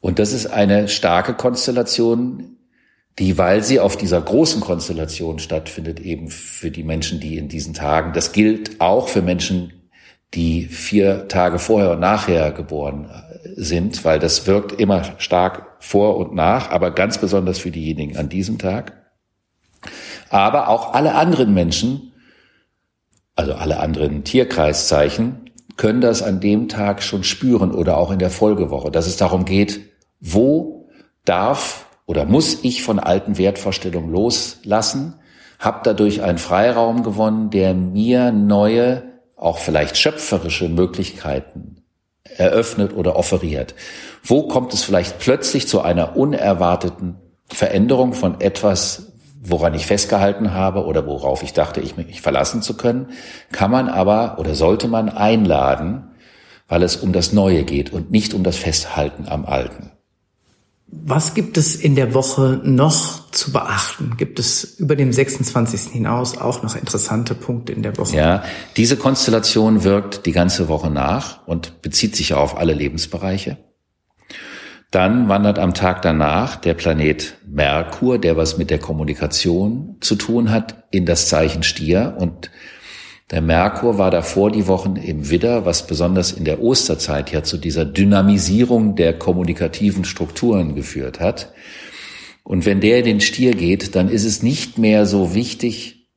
Und 0.00 0.18
das 0.18 0.32
ist 0.32 0.46
eine 0.46 0.88
starke 0.88 1.34
Konstellation, 1.34 2.56
die, 3.18 3.36
weil 3.36 3.62
sie 3.62 3.78
auf 3.78 3.96
dieser 3.96 4.20
großen 4.20 4.60
Konstellation 4.60 5.38
stattfindet, 5.38 6.00
eben 6.00 6.28
für 6.28 6.70
die 6.70 6.82
Menschen, 6.82 7.20
die 7.20 7.36
in 7.36 7.48
diesen 7.48 7.74
Tagen, 7.74 8.12
das 8.12 8.32
gilt 8.32 8.80
auch 8.80 9.08
für 9.08 9.22
Menschen, 9.22 9.72
die 10.34 10.64
vier 10.64 11.28
Tage 11.28 11.58
vorher 11.58 11.92
und 11.92 12.00
nachher 12.00 12.52
geboren 12.52 13.10
sind, 13.54 14.04
weil 14.04 14.18
das 14.18 14.46
wirkt 14.46 14.72
immer 14.80 15.04
stark 15.18 15.76
vor 15.80 16.16
und 16.16 16.34
nach, 16.34 16.70
aber 16.70 16.90
ganz 16.90 17.18
besonders 17.18 17.58
für 17.58 17.70
diejenigen 17.70 18.16
an 18.16 18.28
diesem 18.30 18.58
Tag. 18.58 19.10
Aber 20.30 20.68
auch 20.68 20.94
alle 20.94 21.14
anderen 21.14 21.52
Menschen, 21.52 22.12
also 23.36 23.52
alle 23.54 23.80
anderen 23.80 24.24
Tierkreiszeichen, 24.24 25.50
können 25.76 26.00
das 26.00 26.22
an 26.22 26.40
dem 26.40 26.68
Tag 26.68 27.02
schon 27.02 27.24
spüren 27.24 27.72
oder 27.72 27.98
auch 27.98 28.10
in 28.10 28.18
der 28.18 28.30
Folgewoche, 28.30 28.90
dass 28.90 29.06
es 29.06 29.16
darum 29.16 29.44
geht, 29.44 29.80
wo 30.20 30.88
darf 31.24 31.86
oder 32.06 32.24
muss 32.24 32.62
ich 32.62 32.82
von 32.82 32.98
alten 32.98 33.38
Wertvorstellungen 33.38 34.10
loslassen, 34.10 35.14
habe 35.58 35.80
dadurch 35.84 36.22
einen 36.22 36.38
Freiraum 36.38 37.02
gewonnen, 37.04 37.50
der 37.50 37.72
mir 37.74 38.32
neue, 38.32 39.04
auch 39.36 39.58
vielleicht 39.58 39.96
schöpferische 39.96 40.68
Möglichkeiten 40.68 41.82
eröffnet 42.36 42.94
oder 42.94 43.16
offeriert. 43.16 43.74
Wo 44.24 44.48
kommt 44.48 44.74
es 44.74 44.82
vielleicht 44.82 45.18
plötzlich 45.18 45.68
zu 45.68 45.80
einer 45.80 46.16
unerwarteten 46.16 47.16
Veränderung 47.48 48.12
von 48.12 48.40
etwas, 48.40 49.12
woran 49.40 49.74
ich 49.74 49.86
festgehalten 49.86 50.52
habe 50.52 50.84
oder 50.84 51.06
worauf 51.06 51.42
ich 51.42 51.52
dachte, 51.52 51.80
ich 51.80 51.96
mich 51.96 52.20
verlassen 52.20 52.62
zu 52.62 52.76
können, 52.76 53.10
kann 53.50 53.70
man 53.70 53.88
aber 53.88 54.38
oder 54.38 54.54
sollte 54.54 54.88
man 54.88 55.08
einladen, 55.08 56.10
weil 56.68 56.82
es 56.82 56.96
um 56.96 57.12
das 57.12 57.32
Neue 57.32 57.64
geht 57.64 57.92
und 57.92 58.10
nicht 58.10 58.34
um 58.34 58.44
das 58.44 58.56
Festhalten 58.56 59.28
am 59.28 59.44
Alten. 59.44 59.91
Was 60.94 61.32
gibt 61.32 61.56
es 61.56 61.74
in 61.74 61.94
der 61.96 62.12
Woche 62.12 62.60
noch 62.64 63.30
zu 63.30 63.50
beachten? 63.50 64.18
Gibt 64.18 64.38
es 64.38 64.62
über 64.78 64.94
dem 64.94 65.10
26. 65.10 65.90
hinaus 65.90 66.36
auch 66.36 66.62
noch 66.62 66.76
interessante 66.76 67.34
Punkte 67.34 67.72
in 67.72 67.82
der 67.82 67.96
Woche? 67.96 68.14
Ja, 68.14 68.44
diese 68.76 68.98
Konstellation 68.98 69.84
wirkt 69.84 70.26
die 70.26 70.32
ganze 70.32 70.68
Woche 70.68 70.90
nach 70.90 71.46
und 71.46 71.80
bezieht 71.80 72.14
sich 72.14 72.28
ja 72.28 72.36
auf 72.36 72.58
alle 72.58 72.74
Lebensbereiche. 72.74 73.56
Dann 74.90 75.30
wandert 75.30 75.58
am 75.58 75.72
Tag 75.72 76.02
danach 76.02 76.56
der 76.56 76.74
Planet 76.74 77.38
Merkur, 77.48 78.18
der 78.18 78.36
was 78.36 78.58
mit 78.58 78.68
der 78.68 78.78
Kommunikation 78.78 79.96
zu 80.02 80.16
tun 80.16 80.50
hat, 80.50 80.84
in 80.90 81.06
das 81.06 81.28
Zeichen 81.28 81.62
Stier 81.62 82.16
und 82.18 82.50
der 83.32 83.40
Merkur 83.40 83.96
war 83.96 84.10
davor 84.10 84.50
die 84.50 84.66
Wochen 84.66 84.96
im 84.96 85.30
Widder, 85.30 85.64
was 85.64 85.86
besonders 85.86 86.32
in 86.32 86.44
der 86.44 86.62
Osterzeit 86.62 87.32
ja 87.32 87.42
zu 87.42 87.56
dieser 87.56 87.86
Dynamisierung 87.86 88.94
der 88.94 89.18
kommunikativen 89.18 90.04
Strukturen 90.04 90.74
geführt 90.74 91.18
hat. 91.18 91.50
Und 92.44 92.66
wenn 92.66 92.80
der 92.80 92.98
in 92.98 93.06
den 93.06 93.20
Stier 93.22 93.52
geht, 93.52 93.96
dann 93.96 94.10
ist 94.10 94.26
es 94.26 94.42
nicht 94.42 94.76
mehr 94.76 95.06
so 95.06 95.34
wichtig, 95.34 96.08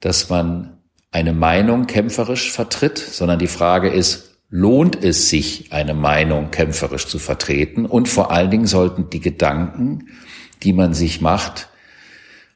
dass 0.00 0.30
man 0.30 0.78
eine 1.12 1.32
Meinung 1.32 1.86
kämpferisch 1.86 2.50
vertritt, 2.50 2.98
sondern 2.98 3.38
die 3.38 3.46
Frage 3.46 3.88
ist, 3.88 4.38
lohnt 4.48 5.04
es 5.04 5.30
sich, 5.30 5.72
eine 5.72 5.94
Meinung 5.94 6.50
kämpferisch 6.50 7.06
zu 7.06 7.20
vertreten? 7.20 7.86
Und 7.86 8.08
vor 8.08 8.32
allen 8.32 8.50
Dingen 8.50 8.66
sollten 8.66 9.10
die 9.10 9.20
Gedanken, 9.20 10.08
die 10.64 10.72
man 10.72 10.92
sich 10.92 11.20
macht, 11.20 11.68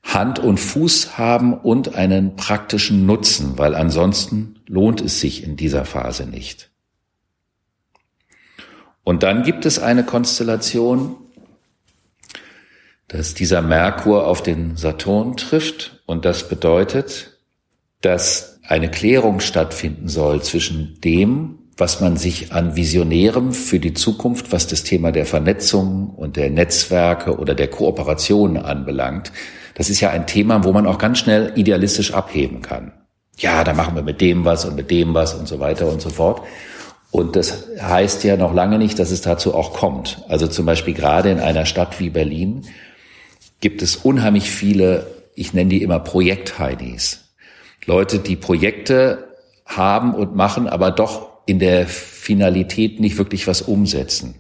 Hand 0.07 0.39
und 0.39 0.59
Fuß 0.59 1.19
haben 1.19 1.53
und 1.53 1.95
einen 1.95 2.37
praktischen 2.37 3.07
Nutzen, 3.07 3.59
weil 3.59 3.75
ansonsten 3.75 4.61
lohnt 4.67 5.01
es 5.01 5.21
sich 5.21 5.43
in 5.43 5.57
dieser 5.57 5.85
Phase 5.85 6.27
nicht. 6.27 6.71
Und 9.03 9.23
dann 9.23 9.43
gibt 9.43 9.67
es 9.67 9.79
eine 9.79 10.05
Konstellation, 10.05 11.17
dass 13.09 13.35
dieser 13.35 13.63
Merkur 13.63 14.27
auf 14.27 14.43
den 14.43 14.77
Saturn 14.77 15.37
trifft 15.37 16.03
und 16.07 16.25
das 16.25 16.49
bedeutet, 16.49 17.39
dass 18.01 18.61
eine 18.67 18.91
Klärung 18.91 19.41
stattfinden 19.41 20.09
soll 20.09 20.43
zwischen 20.43 21.01
dem, 21.03 21.59
was 21.77 22.01
man 22.01 22.17
sich 22.17 22.53
an 22.53 22.75
Visionärem 22.75 23.53
für 23.53 23.79
die 23.79 23.95
Zukunft, 23.95 24.51
was 24.51 24.67
das 24.67 24.83
Thema 24.83 25.13
der 25.13 25.27
Vernetzung 25.27 26.11
und 26.11 26.37
der 26.37 26.51
Netzwerke 26.51 27.39
oder 27.39 27.55
der 27.55 27.69
Kooperation 27.69 28.57
anbelangt, 28.57 29.31
das 29.77 29.91
ist 29.91 30.01
ja 30.01 30.09
ein 30.09 30.27
Thema, 30.27 30.65
wo 30.65 30.73
man 30.73 30.87
auch 30.87 30.97
ganz 30.97 31.19
schnell 31.19 31.53
idealistisch 31.55 32.15
abheben 32.15 32.63
kann. 32.63 32.93
Ja, 33.37 33.63
da 33.63 33.75
machen 33.75 33.95
wir 33.95 34.03
mit 34.03 34.23
dem 34.23 34.47
was 34.47 34.65
und 34.65 34.75
mit 34.75 34.91
dem 34.91 35.13
was 35.13 35.35
und 35.35 35.47
so 35.47 35.61
weiter 35.61 35.87
und 35.87 36.01
so 36.01 36.09
fort. 36.09 36.41
Und 37.11 37.37
das 37.37 37.67
heißt 37.79 38.25
ja 38.25 38.39
noch 38.39 38.55
lange 38.55 38.79
nicht, 38.79 38.99
dass 38.99 39.11
es 39.11 39.21
dazu 39.21 39.55
auch 39.55 39.75
kommt. 39.75 40.23
Also 40.29 40.47
zum 40.47 40.65
Beispiel 40.65 40.95
gerade 40.95 41.31
in 41.31 41.41
einer 41.41 41.67
Stadt 41.67 42.01
wie 42.01 42.09
Berlin 42.09 42.63
gibt 43.61 43.83
es 43.83 43.97
unheimlich 43.97 44.51
viele, 44.51 45.09
ich 45.35 45.53
nenne 45.53 45.69
die 45.69 45.83
immer 45.83 45.99
Projekt-Heinis. 45.99 47.35
Leute, 47.85 48.19
die 48.19 48.37
Projekte 48.37 49.29
haben 49.67 50.15
und 50.15 50.35
machen, 50.35 50.69
aber 50.69 50.91
doch 50.91 51.29
in 51.45 51.59
der 51.59 51.87
Finalität 51.87 52.99
nicht 52.99 53.19
wirklich 53.19 53.47
was 53.47 53.61
umsetzen. 53.61 54.37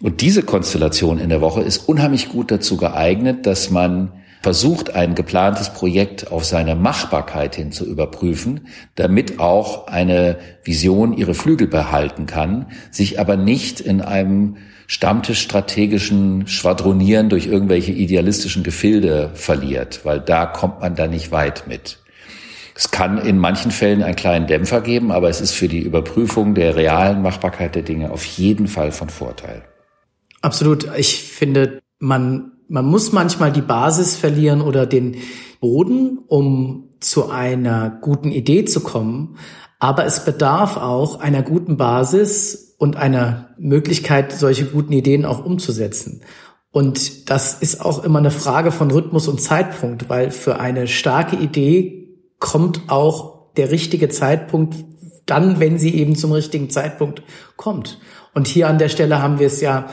Und 0.00 0.20
diese 0.20 0.44
Konstellation 0.44 1.18
in 1.18 1.30
der 1.30 1.40
Woche 1.40 1.62
ist 1.62 1.88
unheimlich 1.88 2.28
gut 2.28 2.52
dazu 2.52 2.76
geeignet, 2.76 3.44
dass 3.44 3.70
man 3.70 4.12
versucht, 4.46 4.94
ein 4.94 5.16
geplantes 5.16 5.70
Projekt 5.70 6.30
auf 6.30 6.44
seine 6.44 6.76
Machbarkeit 6.76 7.56
hin 7.56 7.72
zu 7.72 7.84
überprüfen, 7.84 8.68
damit 8.94 9.40
auch 9.40 9.88
eine 9.88 10.38
Vision 10.62 11.16
ihre 11.16 11.34
Flügel 11.34 11.66
behalten 11.66 12.26
kann, 12.26 12.66
sich 12.92 13.18
aber 13.18 13.36
nicht 13.36 13.80
in 13.80 14.00
einem 14.00 14.58
stammtischstrategischen 14.86 16.46
Schwadronieren 16.46 17.28
durch 17.28 17.48
irgendwelche 17.48 17.90
idealistischen 17.90 18.62
Gefilde 18.62 19.32
verliert, 19.34 20.02
weil 20.04 20.20
da 20.20 20.46
kommt 20.46 20.78
man 20.80 20.94
da 20.94 21.08
nicht 21.08 21.32
weit 21.32 21.66
mit. 21.66 21.98
Es 22.76 22.92
kann 22.92 23.18
in 23.18 23.38
manchen 23.38 23.72
Fällen 23.72 24.04
einen 24.04 24.14
kleinen 24.14 24.46
Dämpfer 24.46 24.80
geben, 24.80 25.10
aber 25.10 25.28
es 25.28 25.40
ist 25.40 25.54
für 25.54 25.66
die 25.66 25.80
Überprüfung 25.80 26.54
der 26.54 26.76
realen 26.76 27.20
Machbarkeit 27.20 27.74
der 27.74 27.82
Dinge 27.82 28.12
auf 28.12 28.24
jeden 28.24 28.68
Fall 28.68 28.92
von 28.92 29.10
Vorteil. 29.10 29.64
Absolut. 30.40 30.86
Ich 30.96 31.24
finde, 31.24 31.80
man 31.98 32.52
man 32.68 32.86
muss 32.86 33.12
manchmal 33.12 33.52
die 33.52 33.62
Basis 33.62 34.16
verlieren 34.16 34.60
oder 34.60 34.86
den 34.86 35.16
Boden, 35.60 36.18
um 36.26 36.88
zu 37.00 37.28
einer 37.30 37.90
guten 38.00 38.32
Idee 38.32 38.64
zu 38.64 38.80
kommen. 38.80 39.36
Aber 39.78 40.04
es 40.04 40.24
bedarf 40.24 40.76
auch 40.76 41.20
einer 41.20 41.42
guten 41.42 41.76
Basis 41.76 42.74
und 42.78 42.96
einer 42.96 43.50
Möglichkeit, 43.58 44.32
solche 44.32 44.66
guten 44.66 44.92
Ideen 44.92 45.24
auch 45.24 45.44
umzusetzen. 45.44 46.22
Und 46.70 47.30
das 47.30 47.54
ist 47.54 47.80
auch 47.84 48.04
immer 48.04 48.18
eine 48.18 48.30
Frage 48.30 48.70
von 48.70 48.90
Rhythmus 48.90 49.28
und 49.28 49.40
Zeitpunkt, 49.40 50.08
weil 50.08 50.30
für 50.30 50.58
eine 50.60 50.86
starke 50.88 51.36
Idee 51.36 52.18
kommt 52.38 52.82
auch 52.88 53.54
der 53.56 53.70
richtige 53.70 54.08
Zeitpunkt 54.08 54.76
dann, 55.24 55.58
wenn 55.58 55.78
sie 55.78 55.94
eben 55.94 56.16
zum 56.16 56.32
richtigen 56.32 56.70
Zeitpunkt 56.70 57.22
kommt. 57.56 57.98
Und 58.34 58.46
hier 58.46 58.68
an 58.68 58.78
der 58.78 58.88
Stelle 58.88 59.22
haben 59.22 59.38
wir 59.38 59.46
es 59.46 59.60
ja 59.60 59.88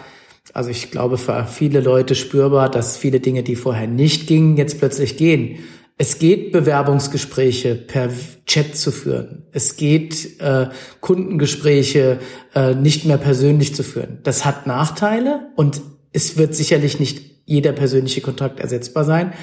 also 0.52 0.70
ich 0.70 0.92
glaube 0.92 1.18
für 1.18 1.46
viele 1.46 1.80
Leute 1.80 2.16
spürbar, 2.16 2.70
dass 2.70 2.98
viele 2.98 3.20
Dinge, 3.20 3.44
die 3.44 3.56
vorher 3.56 3.88
nicht 3.88 4.28
gingen, 4.28 4.58
jetzt 4.58 4.80
plötzlich 4.80 5.16
gehen. 5.16 5.60
Es 5.98 6.20
geht, 6.20 6.52
Bewerbungsgespräche 6.52 7.76
per 7.76 8.10
Chat 8.46 8.76
zu 8.76 8.92
führen. 8.92 9.44
Es 9.52 9.78
geht, 9.78 10.42
äh, 10.42 10.68
Kundengespräche 11.00 12.20
äh, 12.56 12.74
nicht 12.74 13.06
mehr 13.06 13.18
persönlich 13.18 13.76
zu 13.76 13.84
führen. 13.84 14.20
Das 14.24 14.44
hat 14.44 14.68
Nachteile 14.68 15.52
und 15.56 15.82
es 16.12 16.36
wird 16.36 16.56
sicherlich 16.56 17.00
nicht 17.00 17.22
jeder 17.46 17.72
persönliche 17.72 18.22
Kontakt 18.22 18.60
ersetzbar 18.60 19.06
sein. 19.06 19.34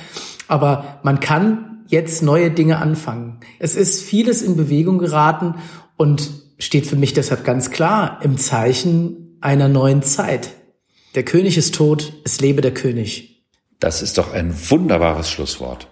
Aber 0.49 1.01
man 1.03 1.21
kann 1.21 1.85
jetzt 1.87 2.23
neue 2.23 2.51
Dinge 2.51 2.79
anfangen. 2.79 3.41
Es 3.59 3.75
ist 3.77 4.03
vieles 4.03 4.43
in 4.43 4.57
Bewegung 4.57 4.99
geraten 4.99 5.55
und 5.97 6.31
steht 6.59 6.87
für 6.87 6.97
mich 6.97 7.15
deshalb 7.15 7.45
ganz 7.45 7.71
klar 7.71 8.21
im 8.23 8.39
Zeichen 8.39 9.39
einer 9.41 9.69
neuen 9.69 10.03
Zeit. 10.03 10.51
Der 11.15 11.25
König 11.25 11.57
ist 11.59 11.75
tot, 11.75 12.13
es 12.25 12.41
lebe 12.41 12.61
der 12.61 12.73
König. 12.73 13.43
Das 13.81 14.03
ist 14.03 14.19
doch 14.19 14.33
ein 14.33 14.55
wunderbares 14.71 15.31
Schlusswort. 15.31 15.89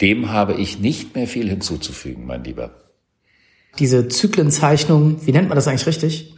Dem 0.00 0.30
habe 0.30 0.54
ich 0.54 0.78
nicht 0.78 1.14
mehr 1.14 1.26
viel 1.26 1.48
hinzuzufügen, 1.48 2.26
mein 2.26 2.44
Lieber. 2.44 2.90
Diese 3.78 4.08
Zyklenzeichnung, 4.08 5.26
wie 5.26 5.32
nennt 5.32 5.48
man 5.48 5.56
das 5.56 5.68
eigentlich 5.68 5.86
richtig? 5.86 6.34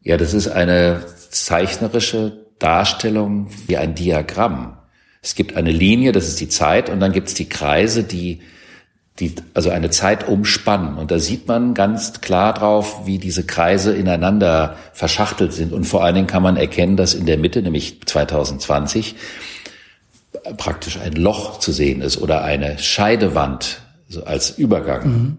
Ja, 0.00 0.16
das 0.16 0.32
ist 0.32 0.48
eine 0.48 1.04
zeichnerische 1.30 2.46
Darstellung 2.58 3.48
wie 3.66 3.76
ein 3.76 3.94
Diagramm. 3.94 4.78
Es 5.20 5.34
gibt 5.34 5.56
eine 5.56 5.72
Linie, 5.72 6.12
das 6.12 6.28
ist 6.28 6.40
die 6.40 6.48
Zeit, 6.48 6.88
und 6.88 7.00
dann 7.00 7.12
gibt 7.12 7.28
es 7.28 7.34
die 7.34 7.48
Kreise, 7.48 8.04
die 8.04 8.40
die, 9.20 9.34
also 9.54 9.70
eine 9.70 9.90
Zeit 9.90 10.26
umspannen. 10.26 10.96
Und 10.96 11.10
da 11.10 11.18
sieht 11.18 11.46
man 11.46 11.74
ganz 11.74 12.20
klar 12.20 12.52
drauf, 12.52 13.06
wie 13.06 13.18
diese 13.18 13.44
Kreise 13.44 13.94
ineinander 13.94 14.76
verschachtelt 14.92 15.52
sind. 15.52 15.72
Und 15.72 15.84
vor 15.84 16.02
allen 16.02 16.16
Dingen 16.16 16.26
kann 16.26 16.42
man 16.42 16.56
erkennen, 16.56 16.96
dass 16.96 17.14
in 17.14 17.26
der 17.26 17.38
Mitte, 17.38 17.62
nämlich 17.62 18.00
2020, 18.04 19.14
praktisch 20.56 20.98
ein 20.98 21.12
Loch 21.12 21.58
zu 21.58 21.72
sehen 21.72 22.00
ist 22.00 22.20
oder 22.20 22.42
eine 22.42 22.78
Scheidewand 22.78 23.82
so 24.08 24.24
als 24.24 24.58
Übergang. 24.58 25.06
Mhm. 25.06 25.36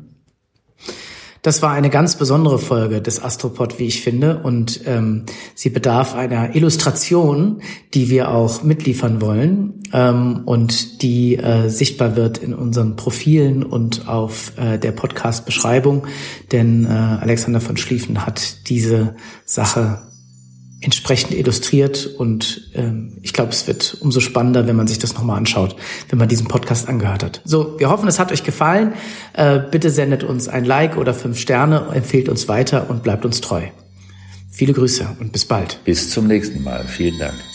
Das 1.46 1.62
war 1.62 1.74
eine 1.74 1.92
ganz 1.92 2.16
besondere 2.16 2.58
Folge 2.58 3.04
des 3.04 3.22
Astropod, 3.22 3.78
wie 3.78 3.84
ich 3.86 4.02
finde, 4.02 4.40
und 4.40 4.82
ähm, 4.88 5.26
sie 5.54 5.70
bedarf 5.70 6.16
einer 6.16 6.56
Illustration, 6.56 7.62
die 7.94 8.10
wir 8.10 8.32
auch 8.32 8.64
mitliefern 8.64 9.22
wollen 9.22 9.84
ähm, 9.94 10.42
und 10.46 11.04
die 11.04 11.36
äh, 11.36 11.70
sichtbar 11.70 12.16
wird 12.16 12.40
in 12.40 12.56
unseren 12.56 12.96
Profilen 12.96 13.62
und 13.62 14.08
auf 14.08 14.54
äh, 14.58 14.80
der 14.80 14.92
Podcast-Beschreibung, 14.92 16.08
denn 16.52 16.86
äh, 16.86 16.90
Alexander 16.90 17.62
von 17.62 17.78
Schlieffen 17.78 18.26
hat 18.26 18.68
diese 18.68 19.16
Sache 19.46 20.00
entsprechend 20.82 21.34
illustriert 21.34 22.06
und 22.06 22.70
ähm, 22.74 23.18
ich 23.22 23.34
glaube, 23.34 23.52
es 23.52 23.66
wird 23.68 23.98
umso 24.02 24.20
spannender, 24.20 24.68
wenn 24.68 24.76
man 24.76 24.88
sich 24.88 25.00
das 25.00 25.14
nochmal 25.14 25.38
anschaut, 25.38 25.76
wenn 26.10 26.20
man 26.20 26.28
diesen 26.28 26.48
Podcast 26.48 26.88
angehört 26.88 27.24
hat. 27.24 27.42
So, 27.46 27.80
wir 27.80 27.90
hoffen, 27.90 28.08
es 28.08 28.20
hat 28.20 28.32
euch 28.32 28.44
gefallen. 28.44 28.94
Äh, 29.34 29.60
bitte 29.72 29.90
sendet 29.90 30.24
uns 30.24 30.48
ein 30.48 30.66
Like 30.66 30.98
oder 30.98 31.14
fünf 31.14 31.40
Sterne, 31.40 31.88
empfehlt 31.94 32.30
uns 32.30 32.48
weiter 32.48 32.90
und 32.90 33.04
bleibt 33.04 33.26
uns 33.26 33.42
treu. 33.42 33.64
Viele 34.52 34.74
Grüße 34.74 35.18
und 35.20 35.32
bis 35.32 35.46
bald. 35.46 35.80
Bis 35.86 36.12
zum 36.12 36.28
nächsten 36.28 36.64
Mal. 36.64 36.86
Vielen 36.88 37.20
Dank. 37.20 37.55